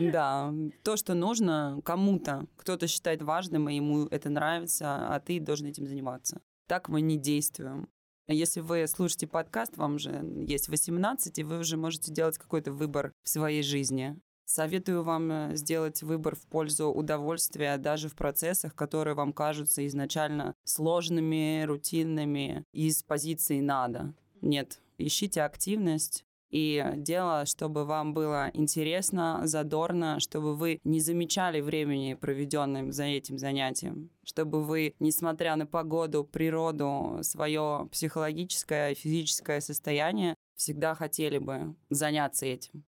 Да, 0.00 0.52
то, 0.82 0.96
что 0.96 1.14
нужно 1.14 1.80
кому-то, 1.84 2.46
кто-то 2.56 2.86
считает 2.86 3.22
важным, 3.22 3.68
и 3.68 3.76
ему 3.76 4.06
это 4.06 4.30
нравится, 4.30 5.14
а 5.14 5.20
ты 5.20 5.40
должен 5.40 5.66
этим 5.66 5.86
заниматься. 5.86 6.40
Так 6.66 6.88
мы 6.88 7.00
не 7.00 7.18
действуем. 7.18 7.88
Если 8.28 8.60
вы 8.60 8.86
слушаете 8.86 9.26
подкаст, 9.26 9.76
вам 9.76 9.98
же 9.98 10.24
есть 10.46 10.68
18, 10.68 11.38
и 11.38 11.42
вы 11.42 11.58
уже 11.58 11.76
можете 11.76 12.12
делать 12.12 12.38
какой-то 12.38 12.70
выбор 12.70 13.12
в 13.24 13.28
своей 13.28 13.62
жизни. 13.62 14.16
Советую 14.44 15.04
вам 15.04 15.30
э, 15.30 15.56
сделать 15.56 16.02
выбор 16.02 16.34
в 16.34 16.44
пользу 16.46 16.88
удовольствия 16.90 17.76
даже 17.76 18.08
в 18.08 18.16
процессах, 18.16 18.74
которые 18.74 19.14
вам 19.14 19.32
кажутся 19.32 19.86
изначально 19.86 20.56
сложными, 20.64 21.62
рутинными, 21.62 22.64
из 22.72 23.04
позиции 23.04 23.60
«надо». 23.60 24.12
Нет, 24.40 24.80
ищите 24.98 25.42
активность, 25.42 26.24
и 26.50 26.84
дело, 26.96 27.46
чтобы 27.46 27.84
вам 27.84 28.12
было 28.12 28.50
интересно, 28.54 29.42
задорно, 29.44 30.20
чтобы 30.20 30.56
вы 30.56 30.80
не 30.84 31.00
замечали 31.00 31.60
времени, 31.60 32.14
проведенным 32.14 32.92
за 32.92 33.04
этим 33.04 33.38
занятием, 33.38 34.10
чтобы 34.24 34.62
вы, 34.64 34.94
несмотря 34.98 35.56
на 35.56 35.66
погоду, 35.66 36.24
природу, 36.24 37.18
свое 37.22 37.88
психологическое 37.92 38.94
физическое 38.94 39.60
состояние, 39.60 40.34
всегда 40.56 40.94
хотели 40.94 41.38
бы 41.38 41.74
заняться 41.88 42.46
этим. 42.46 42.84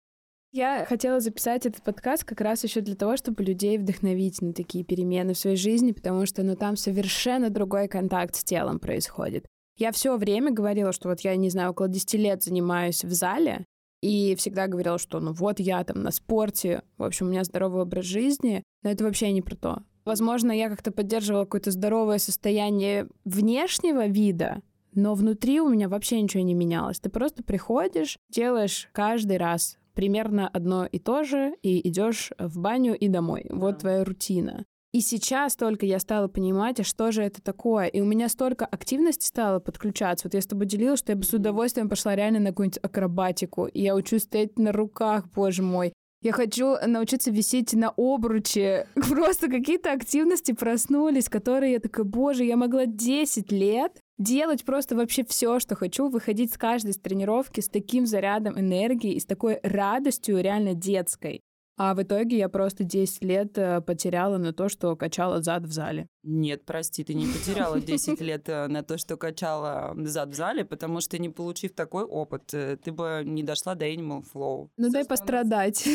Я 0.50 0.86
хотела 0.86 1.20
записать 1.20 1.66
этот 1.66 1.82
подкаст 1.82 2.24
как 2.24 2.40
раз 2.40 2.64
еще 2.64 2.80
для 2.80 2.94
того, 2.94 3.18
чтобы 3.18 3.44
людей 3.44 3.76
вдохновить 3.76 4.40
на 4.40 4.54
такие 4.54 4.82
перемены 4.82 5.34
в 5.34 5.38
своей 5.38 5.56
жизни, 5.56 5.92
потому 5.92 6.24
что 6.24 6.42
ну, 6.42 6.56
там 6.56 6.76
совершенно 6.76 7.50
другой 7.50 7.86
контакт 7.86 8.34
с 8.34 8.44
телом 8.44 8.78
происходит. 8.78 9.46
Я 9.78 9.92
все 9.92 10.16
время 10.16 10.52
говорила, 10.52 10.92
что 10.92 11.08
вот 11.08 11.20
я, 11.20 11.34
не 11.36 11.50
знаю, 11.50 11.70
около 11.70 11.88
10 11.88 12.14
лет 12.14 12.42
занимаюсь 12.42 13.04
в 13.04 13.12
зале, 13.12 13.64
и 14.00 14.34
всегда 14.36 14.66
говорила, 14.66 14.98
что 14.98 15.20
ну 15.20 15.32
вот 15.32 15.60
я 15.60 15.82
там 15.84 16.02
на 16.02 16.10
спорте, 16.10 16.82
в 16.98 17.02
общем, 17.04 17.26
у 17.26 17.30
меня 17.30 17.44
здоровый 17.44 17.82
образ 17.82 18.04
жизни, 18.04 18.62
но 18.82 18.90
это 18.90 19.04
вообще 19.04 19.32
не 19.32 19.42
про 19.42 19.56
то. 19.56 19.82
Возможно, 20.04 20.52
я 20.52 20.68
как-то 20.68 20.90
поддерживала 20.90 21.44
какое-то 21.44 21.70
здоровое 21.70 22.18
состояние 22.18 23.08
внешнего 23.24 24.06
вида, 24.06 24.62
но 24.94 25.14
внутри 25.14 25.60
у 25.60 25.68
меня 25.68 25.88
вообще 25.88 26.20
ничего 26.20 26.42
не 26.42 26.54
менялось. 26.54 27.00
Ты 27.00 27.10
просто 27.10 27.42
приходишь, 27.42 28.18
делаешь 28.30 28.88
каждый 28.92 29.36
раз 29.36 29.78
примерно 29.94 30.48
одно 30.48 30.86
и 30.86 30.98
то 30.98 31.24
же, 31.24 31.54
и 31.62 31.86
идешь 31.88 32.30
в 32.38 32.58
баню 32.60 32.96
и 32.96 33.08
домой. 33.08 33.46
Да. 33.48 33.56
Вот 33.56 33.78
твоя 33.78 34.04
рутина. 34.04 34.64
И 34.92 35.00
сейчас 35.00 35.54
только 35.54 35.84
я 35.84 35.98
стала 35.98 36.28
понимать, 36.28 36.80
а 36.80 36.84
что 36.84 37.12
же 37.12 37.22
это 37.22 37.42
такое. 37.42 37.86
И 37.86 38.00
у 38.00 38.06
меня 38.06 38.28
столько 38.28 38.64
активности 38.64 39.26
стало 39.26 39.58
подключаться. 39.58 40.26
Вот 40.26 40.34
я 40.34 40.40
с 40.40 40.46
тобой 40.46 40.66
делилась, 40.66 41.00
что 41.00 41.12
я 41.12 41.16
бы 41.16 41.24
с 41.24 41.32
удовольствием 41.34 41.90
пошла 41.90 42.16
реально 42.16 42.40
на 42.40 42.48
какую-нибудь 42.50 42.82
акробатику. 42.82 43.66
И 43.66 43.82
я 43.82 43.94
учусь 43.94 44.22
стоять 44.22 44.58
на 44.58 44.72
руках, 44.72 45.28
боже 45.30 45.62
мой. 45.62 45.92
Я 46.20 46.32
хочу 46.32 46.76
научиться 46.84 47.30
висеть 47.30 47.74
на 47.74 47.92
обруче. 47.96 48.88
Просто 49.08 49.48
какие-то 49.48 49.92
активности 49.92 50.52
проснулись, 50.52 51.28
которые 51.28 51.72
я 51.72 51.80
такая, 51.80 52.04
боже, 52.04 52.44
я 52.44 52.56
могла 52.56 52.86
10 52.86 53.52
лет 53.52 54.00
делать 54.18 54.64
просто 54.64 54.96
вообще 54.96 55.24
все, 55.24 55.60
что 55.60 55.76
хочу, 55.76 56.08
выходить 56.08 56.52
с 56.52 56.58
каждой 56.58 56.92
с 56.92 56.98
тренировки 56.98 57.60
с 57.60 57.68
таким 57.68 58.04
зарядом 58.04 58.58
энергии 58.58 59.12
и 59.12 59.20
с 59.20 59.24
такой 59.24 59.60
радостью 59.62 60.40
реально 60.42 60.74
детской. 60.74 61.40
А 61.78 61.94
в 61.94 62.02
итоге 62.02 62.38
я 62.38 62.48
просто 62.48 62.82
10 62.82 63.22
лет 63.22 63.56
э, 63.56 63.80
потеряла 63.80 64.36
на 64.36 64.52
то, 64.52 64.68
что 64.68 64.96
качала 64.96 65.40
зад 65.40 65.62
в 65.62 65.70
зале. 65.70 66.08
Нет, 66.24 66.64
прости, 66.64 67.04
ты 67.04 67.14
не 67.14 67.26
потеряла 67.26 67.80
10 67.80 68.20
лет 68.20 68.48
э, 68.48 68.66
на 68.66 68.82
то, 68.82 68.98
что 68.98 69.16
качала 69.16 69.94
зад 69.96 70.30
в 70.30 70.34
зале, 70.34 70.64
потому 70.64 71.00
что 71.00 71.18
не 71.18 71.28
получив 71.28 71.74
такой 71.74 72.02
опыт, 72.02 72.52
э, 72.52 72.76
ты 72.76 72.90
бы 72.90 73.22
не 73.24 73.44
дошла 73.44 73.76
до 73.76 73.86
Animal 73.86 74.24
Flow. 74.34 74.70
Ну 74.76 74.90
дай 74.90 75.04
пострадать. 75.04 75.88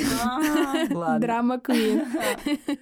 Драма 1.20 1.58
Queen. 1.58 2.06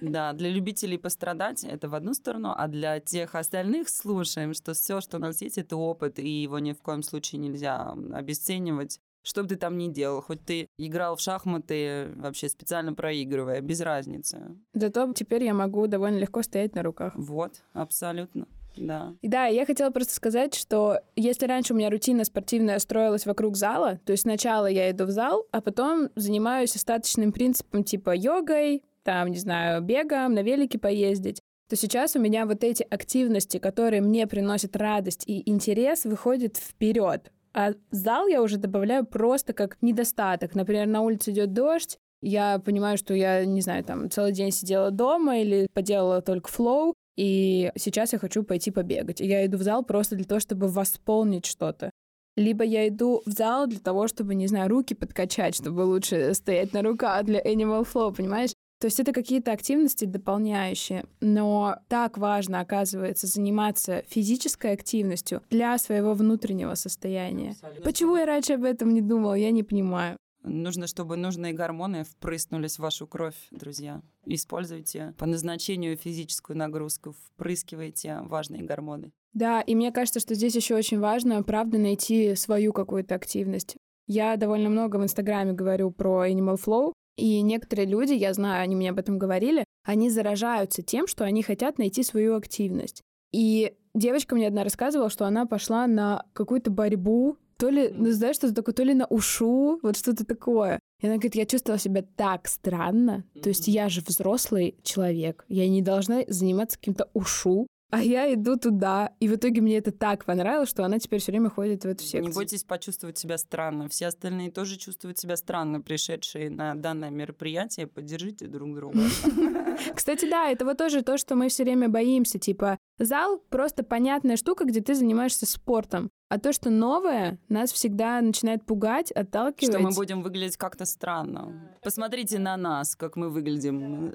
Да, 0.00 0.32
для 0.32 0.50
любителей 0.50 0.98
пострадать 0.98 1.64
это 1.64 1.88
в 1.88 1.94
одну 1.94 2.14
сторону, 2.14 2.54
а 2.56 2.68
для 2.68 3.00
тех 3.00 3.34
остальных 3.34 3.88
слушаем, 3.88 4.54
что 4.54 4.74
все, 4.74 5.00
что 5.00 5.16
у 5.16 5.20
нас 5.20 5.42
есть, 5.42 5.58
это 5.58 5.76
опыт, 5.76 6.18
и 6.18 6.28
его 6.28 6.60
ни 6.60 6.72
в 6.72 6.82
коем 6.82 7.02
случае 7.02 7.40
нельзя 7.40 7.96
обесценивать. 8.12 9.00
Что 9.22 9.42
бы 9.42 9.48
ты 9.48 9.56
там 9.56 9.78
ни 9.78 9.88
делал, 9.88 10.20
хоть 10.20 10.44
ты 10.44 10.68
играл 10.78 11.16
в 11.16 11.20
шахматы, 11.20 12.12
вообще 12.16 12.48
специально 12.48 12.92
проигрывая, 12.92 13.60
без 13.60 13.80
разницы. 13.80 14.56
Зато 14.74 15.12
теперь 15.12 15.44
я 15.44 15.54
могу 15.54 15.86
довольно 15.86 16.18
легко 16.18 16.42
стоять 16.42 16.74
на 16.74 16.82
руках. 16.82 17.12
Вот, 17.16 17.62
абсолютно. 17.72 18.46
Да. 18.76 19.14
Да, 19.22 19.46
я 19.46 19.66
хотела 19.66 19.90
просто 19.90 20.14
сказать, 20.14 20.54
что 20.54 21.00
если 21.14 21.46
раньше 21.46 21.74
у 21.74 21.76
меня 21.76 21.90
рутина 21.90 22.24
спортивная 22.24 22.78
строилась 22.78 23.26
вокруг 23.26 23.56
зала, 23.56 24.00
то 24.04 24.12
есть 24.12 24.22
сначала 24.22 24.66
я 24.66 24.90
иду 24.90 25.04
в 25.04 25.10
зал, 25.10 25.46
а 25.50 25.60
потом 25.60 26.08
занимаюсь 26.16 26.74
остаточным 26.74 27.32
принципом 27.32 27.84
типа 27.84 28.14
йогой, 28.16 28.82
там, 29.02 29.28
не 29.28 29.38
знаю, 29.38 29.82
бегом, 29.82 30.34
на 30.34 30.42
велике 30.42 30.78
поездить, 30.78 31.40
то 31.68 31.76
сейчас 31.76 32.16
у 32.16 32.20
меня 32.20 32.46
вот 32.46 32.64
эти 32.64 32.82
активности, 32.82 33.58
которые 33.58 34.00
мне 34.00 34.26
приносят 34.26 34.76
радость 34.76 35.24
и 35.26 35.48
интерес, 35.48 36.04
выходят 36.04 36.56
вперед. 36.56 37.30
А 37.54 37.72
зал 37.90 38.26
я 38.28 38.42
уже 38.42 38.56
добавляю 38.56 39.04
просто 39.04 39.52
как 39.52 39.76
недостаток. 39.82 40.54
Например, 40.54 40.86
на 40.86 41.02
улице 41.02 41.30
идет 41.30 41.52
дождь, 41.52 41.98
я 42.22 42.60
понимаю, 42.60 42.96
что 42.96 43.14
я, 43.14 43.44
не 43.44 43.60
знаю, 43.60 43.84
там 43.84 44.08
целый 44.08 44.32
день 44.32 44.52
сидела 44.52 44.90
дома 44.90 45.40
или 45.40 45.66
поделала 45.74 46.22
только 46.22 46.48
флоу, 46.48 46.94
и 47.16 47.72
сейчас 47.76 48.12
я 48.12 48.18
хочу 48.18 48.44
пойти 48.44 48.70
побегать. 48.70 49.20
Я 49.20 49.44
иду 49.44 49.58
в 49.58 49.62
зал 49.62 49.84
просто 49.84 50.16
для 50.16 50.24
того, 50.24 50.40
чтобы 50.40 50.68
восполнить 50.68 51.46
что-то. 51.46 51.90
Либо 52.36 52.64
я 52.64 52.88
иду 52.88 53.22
в 53.26 53.30
зал 53.30 53.66
для 53.66 53.80
того, 53.80 54.08
чтобы, 54.08 54.34
не 54.34 54.46
знаю, 54.46 54.70
руки 54.70 54.94
подкачать, 54.94 55.56
чтобы 55.56 55.80
лучше 55.80 56.32
стоять 56.32 56.72
на 56.72 56.82
руках 56.82 57.24
для 57.24 57.40
Animal 57.42 57.86
Flow, 57.92 58.14
понимаешь? 58.14 58.52
То 58.82 58.86
есть 58.86 58.98
это 58.98 59.12
какие-то 59.12 59.52
активности 59.52 60.06
дополняющие, 60.06 61.04
но 61.20 61.76
так 61.86 62.18
важно, 62.18 62.58
оказывается, 62.58 63.28
заниматься 63.28 64.02
физической 64.08 64.72
активностью 64.72 65.40
для 65.50 65.78
своего 65.78 66.14
внутреннего 66.14 66.74
состояния. 66.74 67.50
Абсолютно. 67.50 67.84
Почему 67.84 68.16
я 68.16 68.26
раньше 68.26 68.54
об 68.54 68.64
этом 68.64 68.92
не 68.92 69.00
думала, 69.00 69.34
я 69.34 69.52
не 69.52 69.62
понимаю. 69.62 70.16
Нужно, 70.42 70.88
чтобы 70.88 71.16
нужные 71.16 71.52
гормоны 71.52 72.02
впрыснулись 72.02 72.74
в 72.74 72.80
вашу 72.80 73.06
кровь, 73.06 73.36
друзья. 73.52 74.02
Используйте 74.26 75.14
по 75.16 75.26
назначению 75.26 75.96
физическую 75.96 76.56
нагрузку, 76.56 77.14
впрыскивайте 77.36 78.18
важные 78.22 78.64
гормоны. 78.64 79.12
Да, 79.32 79.60
и 79.60 79.76
мне 79.76 79.92
кажется, 79.92 80.18
что 80.18 80.34
здесь 80.34 80.56
еще 80.56 80.74
очень 80.74 80.98
важно, 80.98 81.40
правда, 81.44 81.78
найти 81.78 82.34
свою 82.34 82.72
какую-то 82.72 83.14
активность. 83.14 83.76
Я 84.08 84.36
довольно 84.36 84.68
много 84.68 84.96
в 84.96 85.04
Инстаграме 85.04 85.52
говорю 85.52 85.92
про 85.92 86.26
Animal 86.26 86.60
Flow, 86.60 86.92
и 87.22 87.40
некоторые 87.40 87.86
люди, 87.86 88.14
я 88.14 88.34
знаю, 88.34 88.64
они 88.64 88.74
мне 88.74 88.90
об 88.90 88.98
этом 88.98 89.16
говорили, 89.16 89.64
они 89.84 90.10
заражаются 90.10 90.82
тем, 90.82 91.06
что 91.06 91.22
они 91.22 91.44
хотят 91.44 91.78
найти 91.78 92.02
свою 92.02 92.34
активность. 92.34 93.00
И 93.32 93.74
девочка 93.94 94.34
мне 94.34 94.48
одна 94.48 94.64
рассказывала, 94.64 95.08
что 95.08 95.24
она 95.24 95.46
пошла 95.46 95.86
на 95.86 96.24
какую-то 96.32 96.72
борьбу, 96.72 97.36
то 97.58 97.68
ли, 97.68 97.94
ну 97.96 98.10
знаешь, 98.10 98.34
что-то 98.34 98.54
такое, 98.54 98.74
то 98.74 98.82
ли 98.82 98.94
на 98.94 99.06
ушу, 99.06 99.78
вот 99.84 99.96
что-то 99.96 100.26
такое. 100.26 100.80
И 101.00 101.06
она 101.06 101.14
говорит, 101.14 101.36
я 101.36 101.46
чувствовала 101.46 101.78
себя 101.78 102.02
так 102.16 102.48
странно. 102.48 103.22
То 103.40 103.50
есть 103.50 103.68
я 103.68 103.88
же 103.88 104.00
взрослый 104.00 104.74
человек, 104.82 105.44
я 105.46 105.68
не 105.68 105.80
должна 105.80 106.22
заниматься 106.26 106.76
каким-то 106.76 107.08
ушу. 107.14 107.68
А 107.92 108.02
я 108.02 108.32
иду 108.32 108.56
туда, 108.56 109.12
и 109.20 109.28
в 109.28 109.34
итоге 109.34 109.60
мне 109.60 109.76
это 109.76 109.92
так 109.92 110.24
понравилось, 110.24 110.70
что 110.70 110.82
она 110.82 110.98
теперь 110.98 111.20
все 111.20 111.30
время 111.30 111.50
ходит 111.50 111.84
в 111.84 111.86
эту 111.86 112.02
секцию. 112.02 112.22
Не 112.22 112.32
бойтесь 112.32 112.64
почувствовать 112.64 113.18
себя 113.18 113.36
странно. 113.36 113.90
Все 113.90 114.06
остальные 114.06 114.50
тоже 114.50 114.78
чувствуют 114.78 115.18
себя 115.18 115.36
странно, 115.36 115.82
пришедшие 115.82 116.48
на 116.48 116.74
данное 116.74 117.10
мероприятие. 117.10 117.86
Поддержите 117.86 118.46
друг 118.46 118.74
друга. 118.74 118.98
Кстати, 119.94 120.26
да, 120.26 120.48
это 120.50 120.64
вот 120.64 120.78
тоже 120.78 121.02
то, 121.02 121.18
что 121.18 121.34
мы 121.34 121.50
все 121.50 121.64
время 121.64 121.90
боимся. 121.90 122.38
Типа, 122.38 122.78
зал 123.04 123.42
просто 123.50 123.82
понятная 123.82 124.36
штука, 124.36 124.64
где 124.64 124.80
ты 124.80 124.94
занимаешься 124.94 125.46
спортом. 125.46 126.10
А 126.32 126.38
то, 126.38 126.54
что 126.54 126.70
новое, 126.70 127.38
нас 127.50 127.70
всегда 127.72 128.18
начинает 128.22 128.64
пугать, 128.64 129.12
отталкивать. 129.12 129.74
Что 129.74 129.82
мы 129.82 129.90
будем 129.90 130.22
выглядеть 130.22 130.56
как-то 130.56 130.86
странно. 130.86 131.76
Посмотрите 131.82 132.38
на 132.38 132.56
нас, 132.56 132.96
как 132.96 133.16
мы 133.16 133.28
выглядим. 133.28 134.14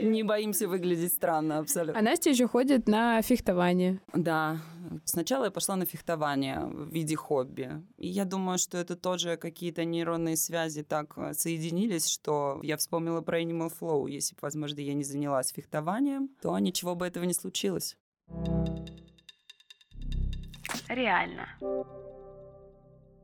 Не 0.00 0.22
боимся 0.22 0.68
выглядеть 0.68 1.14
странно 1.14 1.58
абсолютно. 1.58 1.98
А 1.98 2.02
Настя 2.02 2.30
еще 2.30 2.46
ходит 2.46 2.86
на 2.86 3.20
фехтование. 3.22 4.00
Да. 4.14 4.58
Сначала 5.04 5.46
я 5.46 5.50
пошла 5.50 5.74
на 5.74 5.84
фехтование 5.84 6.60
в 6.60 6.92
виде 6.92 7.16
хобби. 7.16 7.82
И 7.96 8.06
я 8.06 8.24
думаю, 8.24 8.58
что 8.58 8.78
это 8.78 8.94
тоже 8.94 9.36
какие-то 9.36 9.84
нейронные 9.84 10.36
связи 10.36 10.84
так 10.84 11.14
э, 11.16 11.34
соединились, 11.34 12.06
что 12.06 12.60
я 12.62 12.76
вспомнила 12.76 13.20
про 13.20 13.42
Animal 13.42 13.72
Flow. 13.76 14.08
Если 14.08 14.36
бы, 14.36 14.38
возможно, 14.42 14.78
я 14.78 14.94
не 14.94 15.02
занялась 15.02 15.52
фехтованием, 15.52 16.28
то 16.40 16.56
ничего 16.56 16.94
бы 16.94 17.04
этого 17.04 17.24
не 17.24 17.34
случилось 17.34 17.96
реально. 20.88 21.46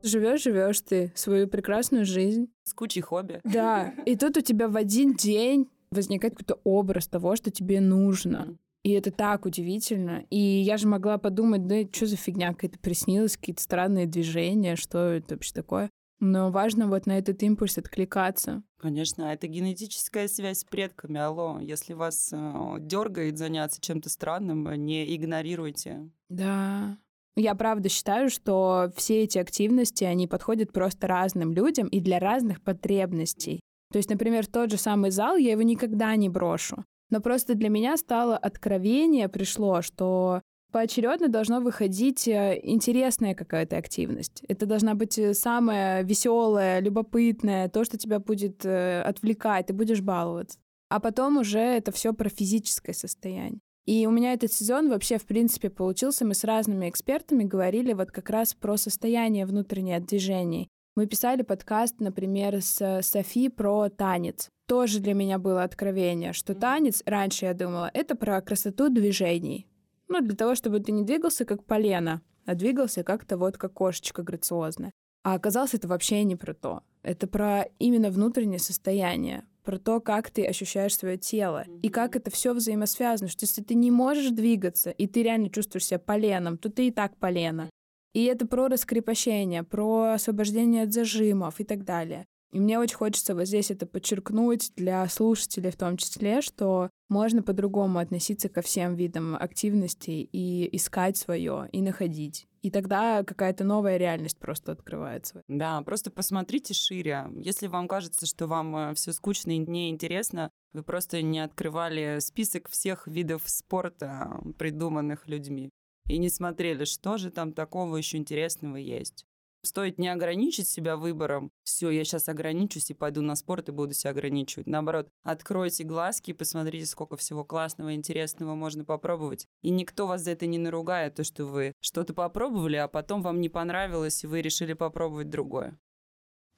Живешь, 0.03 0.43
живешь 0.43 0.81
ты 0.81 1.11
свою 1.15 1.47
прекрасную 1.47 2.05
жизнь. 2.05 2.47
С 2.63 2.73
кучей 2.73 3.01
хобби. 3.01 3.41
Да. 3.43 3.93
И 4.05 4.15
тут 4.15 4.37
у 4.37 4.41
тебя 4.41 4.67
в 4.67 4.77
один 4.77 5.15
день 5.15 5.69
возникает 5.91 6.35
какой-то 6.35 6.59
образ 6.63 7.07
того, 7.07 7.35
что 7.35 7.49
тебе 7.49 7.81
нужно. 7.81 8.57
И 8.83 8.91
это 8.91 9.09
так 9.09 9.45
удивительно. 9.45 10.23
И 10.29 10.37
я 10.37 10.77
же 10.77 10.87
могла 10.87 11.17
подумать, 11.17 11.65
да 11.65 11.81
что 11.91 12.05
за 12.05 12.17
фигня 12.17 12.53
какая-то 12.53 12.77
приснилась, 12.77 13.35
какие-то 13.35 13.63
странные 13.63 14.05
движения, 14.05 14.75
что 14.75 15.11
это 15.13 15.33
вообще 15.35 15.53
такое. 15.53 15.89
Но 16.19 16.49
важно 16.49 16.87
вот 16.87 17.05
на 17.05 17.17
этот 17.17 17.43
импульс 17.43 17.77
откликаться. 17.77 18.63
Конечно, 18.77 19.23
это 19.23 19.47
генетическая 19.47 20.27
связь 20.27 20.59
с 20.59 20.63
предками. 20.63 21.19
Алло, 21.19 21.59
если 21.59 21.93
вас 21.93 22.29
э, 22.31 22.75
дергает 22.79 23.37
заняться 23.37 23.81
чем-то 23.81 24.09
странным, 24.09 24.71
не 24.85 25.15
игнорируйте. 25.15 26.09
Да. 26.29 26.97
Я 27.35 27.53
правда 27.55 27.89
считаю, 27.89 28.29
что 28.29 28.91
все 28.95 29.23
эти 29.23 29.37
активности, 29.37 30.05
они 30.05 30.25
подходят 30.25 30.71
просто 30.71 31.07
разным 31.07 31.51
людям 31.51 31.87
и 31.87 31.99
для 31.99 32.19
разных 32.19 32.61
потребностей. 32.61 33.59
То 33.91 33.97
есть, 33.97 34.09
например, 34.09 34.47
тот 34.47 34.71
же 34.71 34.77
самый 34.77 35.11
зал, 35.11 35.35
я 35.35 35.51
его 35.51 35.61
никогда 35.61 36.15
не 36.15 36.29
брошу. 36.29 36.85
Но 37.09 37.19
просто 37.19 37.55
для 37.55 37.69
меня 37.69 37.97
стало 37.97 38.37
откровение, 38.37 39.27
пришло, 39.29 39.81
что 39.81 40.41
поочередно 40.75 41.29
должно 41.29 41.61
выходить 41.61 42.27
э, 42.27 42.59
интересная 42.61 43.33
какая-то 43.33 43.77
активность. 43.77 44.43
Это 44.49 44.65
должна 44.65 44.93
быть 44.93 45.17
э, 45.17 45.33
самая 45.33 46.03
веселая, 46.03 46.81
любопытная, 46.81 47.69
то, 47.69 47.85
что 47.85 47.97
тебя 47.97 48.19
будет 48.19 48.65
э, 48.65 49.01
отвлекать, 49.03 49.67
ты 49.67 49.73
будешь 49.73 50.01
баловаться. 50.01 50.59
А 50.89 50.99
потом 50.99 51.37
уже 51.37 51.59
это 51.59 51.93
все 51.93 52.11
про 52.13 52.27
физическое 52.27 52.91
состояние. 52.91 53.61
И 53.85 54.05
у 54.05 54.11
меня 54.11 54.33
этот 54.33 54.51
сезон 54.51 54.89
вообще, 54.89 55.17
в 55.17 55.25
принципе, 55.25 55.69
получился. 55.69 56.25
Мы 56.25 56.33
с 56.33 56.43
разными 56.43 56.89
экспертами 56.89 57.45
говорили 57.45 57.93
вот 57.93 58.11
как 58.11 58.29
раз 58.29 58.53
про 58.53 58.75
состояние 58.75 59.45
внутреннее 59.45 59.95
от 59.95 60.05
движений. 60.07 60.67
Мы 60.97 61.05
писали 61.05 61.43
подкаст, 61.43 62.01
например, 62.01 62.61
с 62.61 62.99
Софи 63.01 63.47
про 63.47 63.87
танец. 63.87 64.49
Тоже 64.67 64.99
для 64.99 65.13
меня 65.13 65.39
было 65.39 65.63
откровение, 65.63 66.33
что 66.33 66.53
танец, 66.53 67.01
раньше 67.05 67.45
я 67.45 67.53
думала, 67.53 67.89
это 67.93 68.15
про 68.15 68.41
красоту 68.41 68.89
движений. 68.89 69.67
Ну, 70.07 70.21
для 70.21 70.35
того, 70.35 70.55
чтобы 70.55 70.79
ты 70.79 70.91
не 70.91 71.03
двигался 71.03 71.45
как 71.45 71.63
полено, 71.63 72.21
а 72.45 72.55
двигался 72.55 73.03
как-то 73.03 73.37
вот 73.37 73.57
как 73.57 73.73
кошечка 73.73 74.23
грациозная. 74.23 74.91
А 75.23 75.33
оказалось, 75.33 75.73
это 75.73 75.87
вообще 75.87 76.23
не 76.23 76.35
про 76.35 76.53
то. 76.53 76.83
Это 77.01 77.27
про 77.27 77.63
именно 77.79 78.11
внутреннее 78.11 78.59
состояние, 78.59 79.43
про 79.63 79.79
то, 79.79 79.99
как 79.99 80.29
ты 80.29 80.45
ощущаешь 80.45 80.95
свое 80.95 81.17
тело 81.17 81.65
и 81.81 81.89
как 81.89 82.15
это 82.15 82.29
все 82.29 82.53
взаимосвязано, 82.53 83.27
что 83.27 83.45
если 83.45 83.63
ты 83.63 83.73
не 83.73 83.89
можешь 83.89 84.29
двигаться, 84.29 84.91
и 84.91 85.07
ты 85.07 85.23
реально 85.23 85.49
чувствуешь 85.49 85.87
себя 85.87 85.99
поленом, 85.99 86.57
то 86.57 86.69
ты 86.69 86.87
и 86.87 86.91
так 86.91 87.17
полено. 87.17 87.69
И 88.13 88.23
это 88.25 88.47
про 88.47 88.67
раскрепощение, 88.67 89.63
про 89.63 90.13
освобождение 90.13 90.83
от 90.83 90.93
зажимов 90.93 91.59
и 91.59 91.63
так 91.63 91.83
далее. 91.83 92.25
И 92.51 92.59
мне 92.59 92.79
очень 92.79 92.95
хочется 92.95 93.35
вот 93.35 93.47
здесь 93.47 93.71
это 93.71 93.85
подчеркнуть 93.85 94.71
для 94.75 95.07
слушателей 95.07 95.71
в 95.71 95.77
том 95.77 95.97
числе, 95.97 96.41
что 96.41 96.89
можно 97.09 97.43
по-другому 97.43 97.99
относиться 97.99 98.49
ко 98.49 98.61
всем 98.61 98.95
видам 98.95 99.35
активностей 99.35 100.21
и 100.31 100.75
искать 100.75 101.17
свое, 101.17 101.69
и 101.71 101.81
находить. 101.81 102.47
И 102.61 102.71
тогда 102.71 103.23
какая-то 103.23 103.63
новая 103.63 103.97
реальность 103.97 104.39
просто 104.39 104.71
открывается. 104.71 105.43
Да, 105.47 105.79
просто 105.81 106.09
посмотрите 106.09 106.73
шире. 106.73 107.27
Если 107.35 107.67
вам 107.67 107.87
кажется, 107.87 108.25
что 108.25 108.47
вам 108.47 108.75
э, 108.75 108.93
все 108.95 109.13
скучно 109.13 109.51
и 109.51 109.59
неинтересно, 109.59 110.49
вы 110.73 110.81
просто 110.81 111.21
не 111.21 111.41
открывали 111.41 112.17
список 112.21 112.67
всех 112.69 113.05
видов 113.05 113.43
спорта, 113.45 114.41
придуманных 114.57 115.27
людьми, 115.27 115.69
и 116.07 116.17
не 116.17 116.29
смотрели, 116.29 116.85
что 116.85 117.17
же 117.17 117.29
там 117.29 117.53
такого 117.53 117.97
еще 117.97 118.17
интересного 118.17 118.77
есть. 118.77 119.27
Стоит 119.65 119.97
не 119.97 120.09
ограничить 120.09 120.67
себя 120.67 120.95
выбором. 120.95 121.51
Все, 121.63 121.89
я 121.89 122.03
сейчас 122.03 122.29
ограничусь 122.29 122.91
и 122.91 122.93
пойду 122.93 123.21
на 123.23 123.35
спорт 123.35 123.67
и 123.67 123.71
буду 123.71 123.95
себя 123.95 124.11
ограничивать. 124.11 124.67
Наоборот, 124.67 125.09
откройте 125.23 125.83
глазки 125.83 126.29
и 126.29 126.33
посмотрите, 126.33 126.85
сколько 126.85 127.17
всего 127.17 127.43
классного, 127.43 127.95
интересного 127.95 128.53
можно 128.53 128.85
попробовать. 128.85 129.47
И 129.63 129.71
никто 129.71 130.05
вас 130.05 130.21
за 130.21 130.31
это 130.31 130.45
не 130.45 130.59
наругает, 130.59 131.15
то, 131.15 131.23
что 131.23 131.45
вы 131.45 131.73
что-то 131.81 132.13
попробовали, 132.13 132.75
а 132.75 132.87
потом 132.87 133.23
вам 133.23 133.41
не 133.41 133.49
понравилось, 133.49 134.23
и 134.23 134.27
вы 134.27 134.43
решили 134.43 134.73
попробовать 134.73 135.31
другое. 135.31 135.79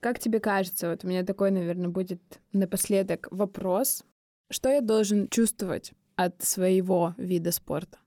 Как 0.01 0.19
тебе 0.19 0.41
кажется, 0.41 0.89
вот 0.89 1.05
у 1.05 1.07
меня 1.07 1.23
такой, 1.23 1.49
наверное, 1.51 1.87
будет 1.87 2.21
напоследок 2.51 3.29
вопрос. 3.31 4.03
Что 4.49 4.69
я 4.69 4.81
должен 4.81 5.29
чувствовать 5.29 5.93
от 6.17 6.43
своего 6.43 7.15
вида 7.17 7.53
спорта? 7.53 7.99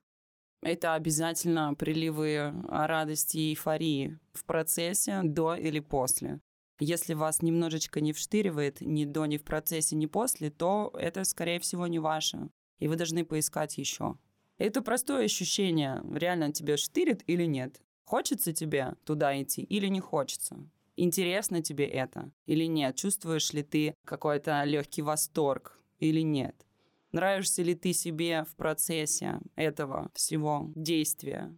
Это 0.62 0.94
обязательно 0.94 1.74
приливы 1.74 2.52
радости 2.68 3.38
и 3.38 3.50
эйфории 3.50 4.18
в 4.32 4.44
процессе, 4.44 5.20
до 5.22 5.54
или 5.54 5.80
после. 5.80 6.40
Если 6.78 7.14
вас 7.14 7.42
немножечко 7.42 8.00
не 8.00 8.12
вштыривает 8.12 8.80
ни 8.80 9.04
до, 9.04 9.26
ни 9.26 9.36
в 9.36 9.44
процессе, 9.44 9.96
ни 9.96 10.06
после, 10.06 10.50
то 10.50 10.90
это, 10.98 11.24
скорее 11.24 11.60
всего, 11.60 11.86
не 11.86 11.98
ваше. 11.98 12.48
И 12.78 12.88
вы 12.88 12.96
должны 12.96 13.24
поискать 13.24 13.76
еще. 13.76 14.16
Это 14.56 14.80
простое 14.82 15.24
ощущение. 15.26 16.02
Реально 16.10 16.52
тебе 16.52 16.76
штырит 16.76 17.22
или 17.26 17.44
нет? 17.44 17.80
Хочется 18.04 18.52
тебе 18.52 18.94
туда 19.04 19.40
идти 19.40 19.62
или 19.62 19.88
не 19.88 20.00
хочется? 20.00 20.56
Интересно 20.96 21.62
тебе 21.62 21.86
это 21.86 22.30
или 22.46 22.64
нет? 22.64 22.96
Чувствуешь 22.96 23.52
ли 23.52 23.62
ты 23.62 23.94
какой-то 24.04 24.64
легкий 24.64 25.02
восторг 25.02 25.78
или 25.98 26.20
нет? 26.20 26.66
Нравишься 27.12 27.62
ли 27.62 27.74
ты 27.74 27.92
себе 27.92 28.44
в 28.44 28.54
процессе 28.56 29.40
этого 29.56 30.10
всего 30.14 30.70
действия? 30.74 31.54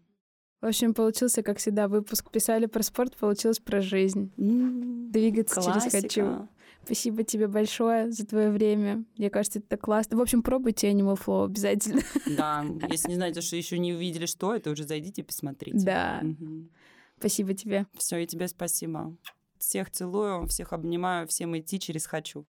В 0.62 0.66
общем, 0.66 0.94
получился, 0.94 1.42
как 1.42 1.58
всегда, 1.58 1.88
выпуск 1.88 2.30
писали 2.30 2.66
про 2.66 2.82
спорт, 2.84 3.16
получилось 3.16 3.58
про 3.58 3.80
жизнь. 3.80 4.32
Mm, 4.36 5.10
Двигаться 5.10 5.60
классика. 5.60 5.90
через 5.90 6.14
«хочу». 6.14 6.48
Спасибо 6.84 7.22
тебе 7.22 7.48
большое 7.48 8.10
за 8.10 8.26
твое 8.26 8.50
время. 8.50 9.04
Мне 9.16 9.30
кажется, 9.30 9.60
это 9.60 9.76
классно. 9.76 10.16
В 10.16 10.20
общем, 10.20 10.42
пробуйте 10.42 10.90
Animal 10.90 11.20
Flow 11.20 11.44
обязательно. 11.46 12.00
Да, 12.36 12.64
если 12.88 13.08
не 13.08 13.14
знаете, 13.16 13.40
что 13.40 13.56
еще 13.56 13.78
не 13.78 13.92
увидели, 13.92 14.26
что 14.26 14.54
это, 14.54 14.70
уже 14.70 14.84
зайдите 14.84 15.22
и 15.22 15.24
посмотрите. 15.24 15.78
Да. 15.84 16.22
Угу. 16.22 16.68
Спасибо 17.18 17.54
тебе. 17.54 17.86
Все, 17.96 18.18
и 18.18 18.26
тебе 18.26 18.48
спасибо. 18.48 19.16
Всех 19.58 19.90
целую, 19.90 20.46
всех 20.48 20.72
обнимаю, 20.72 21.28
всем 21.28 21.56
идти 21.56 21.78
через 21.78 22.06
«хочу». 22.06 22.46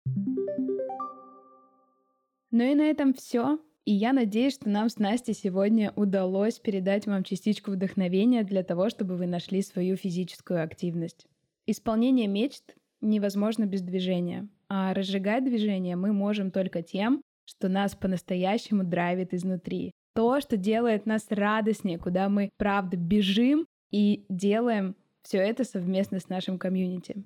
Ну 2.51 2.65
и 2.65 2.75
на 2.75 2.83
этом 2.83 3.15
все. 3.15 3.59
И 3.85 3.93
я 3.93 4.13
надеюсь, 4.13 4.55
что 4.55 4.69
нам 4.69 4.89
с 4.89 4.99
Настей 4.99 5.35
сегодня 5.35 5.93
удалось 5.95 6.59
передать 6.59 7.07
вам 7.07 7.23
частичку 7.23 7.71
вдохновения 7.71 8.43
для 8.43 8.65
того, 8.65 8.91
чтобы 8.91 9.17
вы 9.17 9.27
нашли 9.27 9.63
свою 9.63 9.97
физическую 9.97 10.63
активность. 10.63 11.27
Исполнение 11.67 12.27
мечт 12.27 12.75
невозможно 13.01 13.67
без 13.67 13.83
движения, 13.83 14.49
а 14.69 14.93
разжигать 14.95 15.45
движение 15.45 15.97
мы 15.97 16.13
можем 16.13 16.51
только 16.51 16.83
тем, 16.83 17.23
что 17.45 17.69
нас 17.69 17.95
по-настоящему 17.95 18.85
драйвит 18.85 19.33
изнутри. 19.33 19.93
То, 20.15 20.41
что 20.41 20.57
делает 20.57 21.07
нас 21.07 21.27
радостнее, 21.31 21.99
куда 21.99 22.29
мы, 22.29 22.51
правда, 22.57 22.97
бежим 22.97 23.67
и 23.91 24.25
делаем 24.29 24.97
все 25.23 25.39
это 25.39 25.65
совместно 25.65 26.21
с 26.21 26.29
нашим 26.29 26.59
комьюнити. 26.59 27.25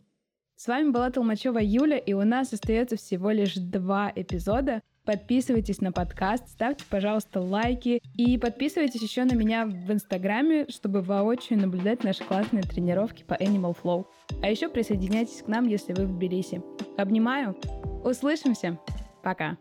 С 0.56 0.66
вами 0.68 0.90
была 0.90 1.10
Толмачева 1.10 1.58
Юля, 1.62 1.96
и 1.96 2.12
у 2.12 2.22
нас 2.24 2.52
остается 2.52 2.96
всего 2.96 3.30
лишь 3.30 3.54
два 3.54 4.12
эпизода. 4.14 4.82
Подписывайтесь 5.04 5.80
на 5.80 5.92
подкаст, 5.92 6.48
ставьте, 6.48 6.84
пожалуйста, 6.88 7.40
лайки 7.40 8.02
и 8.14 8.36
подписывайтесь 8.36 9.00
еще 9.02 9.24
на 9.24 9.32
меня 9.32 9.64
в 9.64 9.90
Инстаграме, 9.90 10.66
чтобы 10.68 11.00
воочию 11.00 11.58
наблюдать 11.58 12.04
наши 12.04 12.22
классные 12.22 12.62
тренировки 12.62 13.22
по 13.22 13.34
Animal 13.34 13.76
Flow. 13.82 14.06
А 14.42 14.48
еще 14.50 14.68
присоединяйтесь 14.68 15.42
к 15.42 15.48
нам, 15.48 15.66
если 15.66 15.94
вы 15.94 16.06
в 16.06 16.12
Тбилиси. 16.16 16.62
Обнимаю. 16.98 17.56
Услышимся. 18.04 18.78
Пока. 19.22 19.56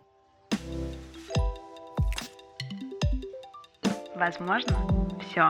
Возможно, 4.16 4.78
все. 5.30 5.50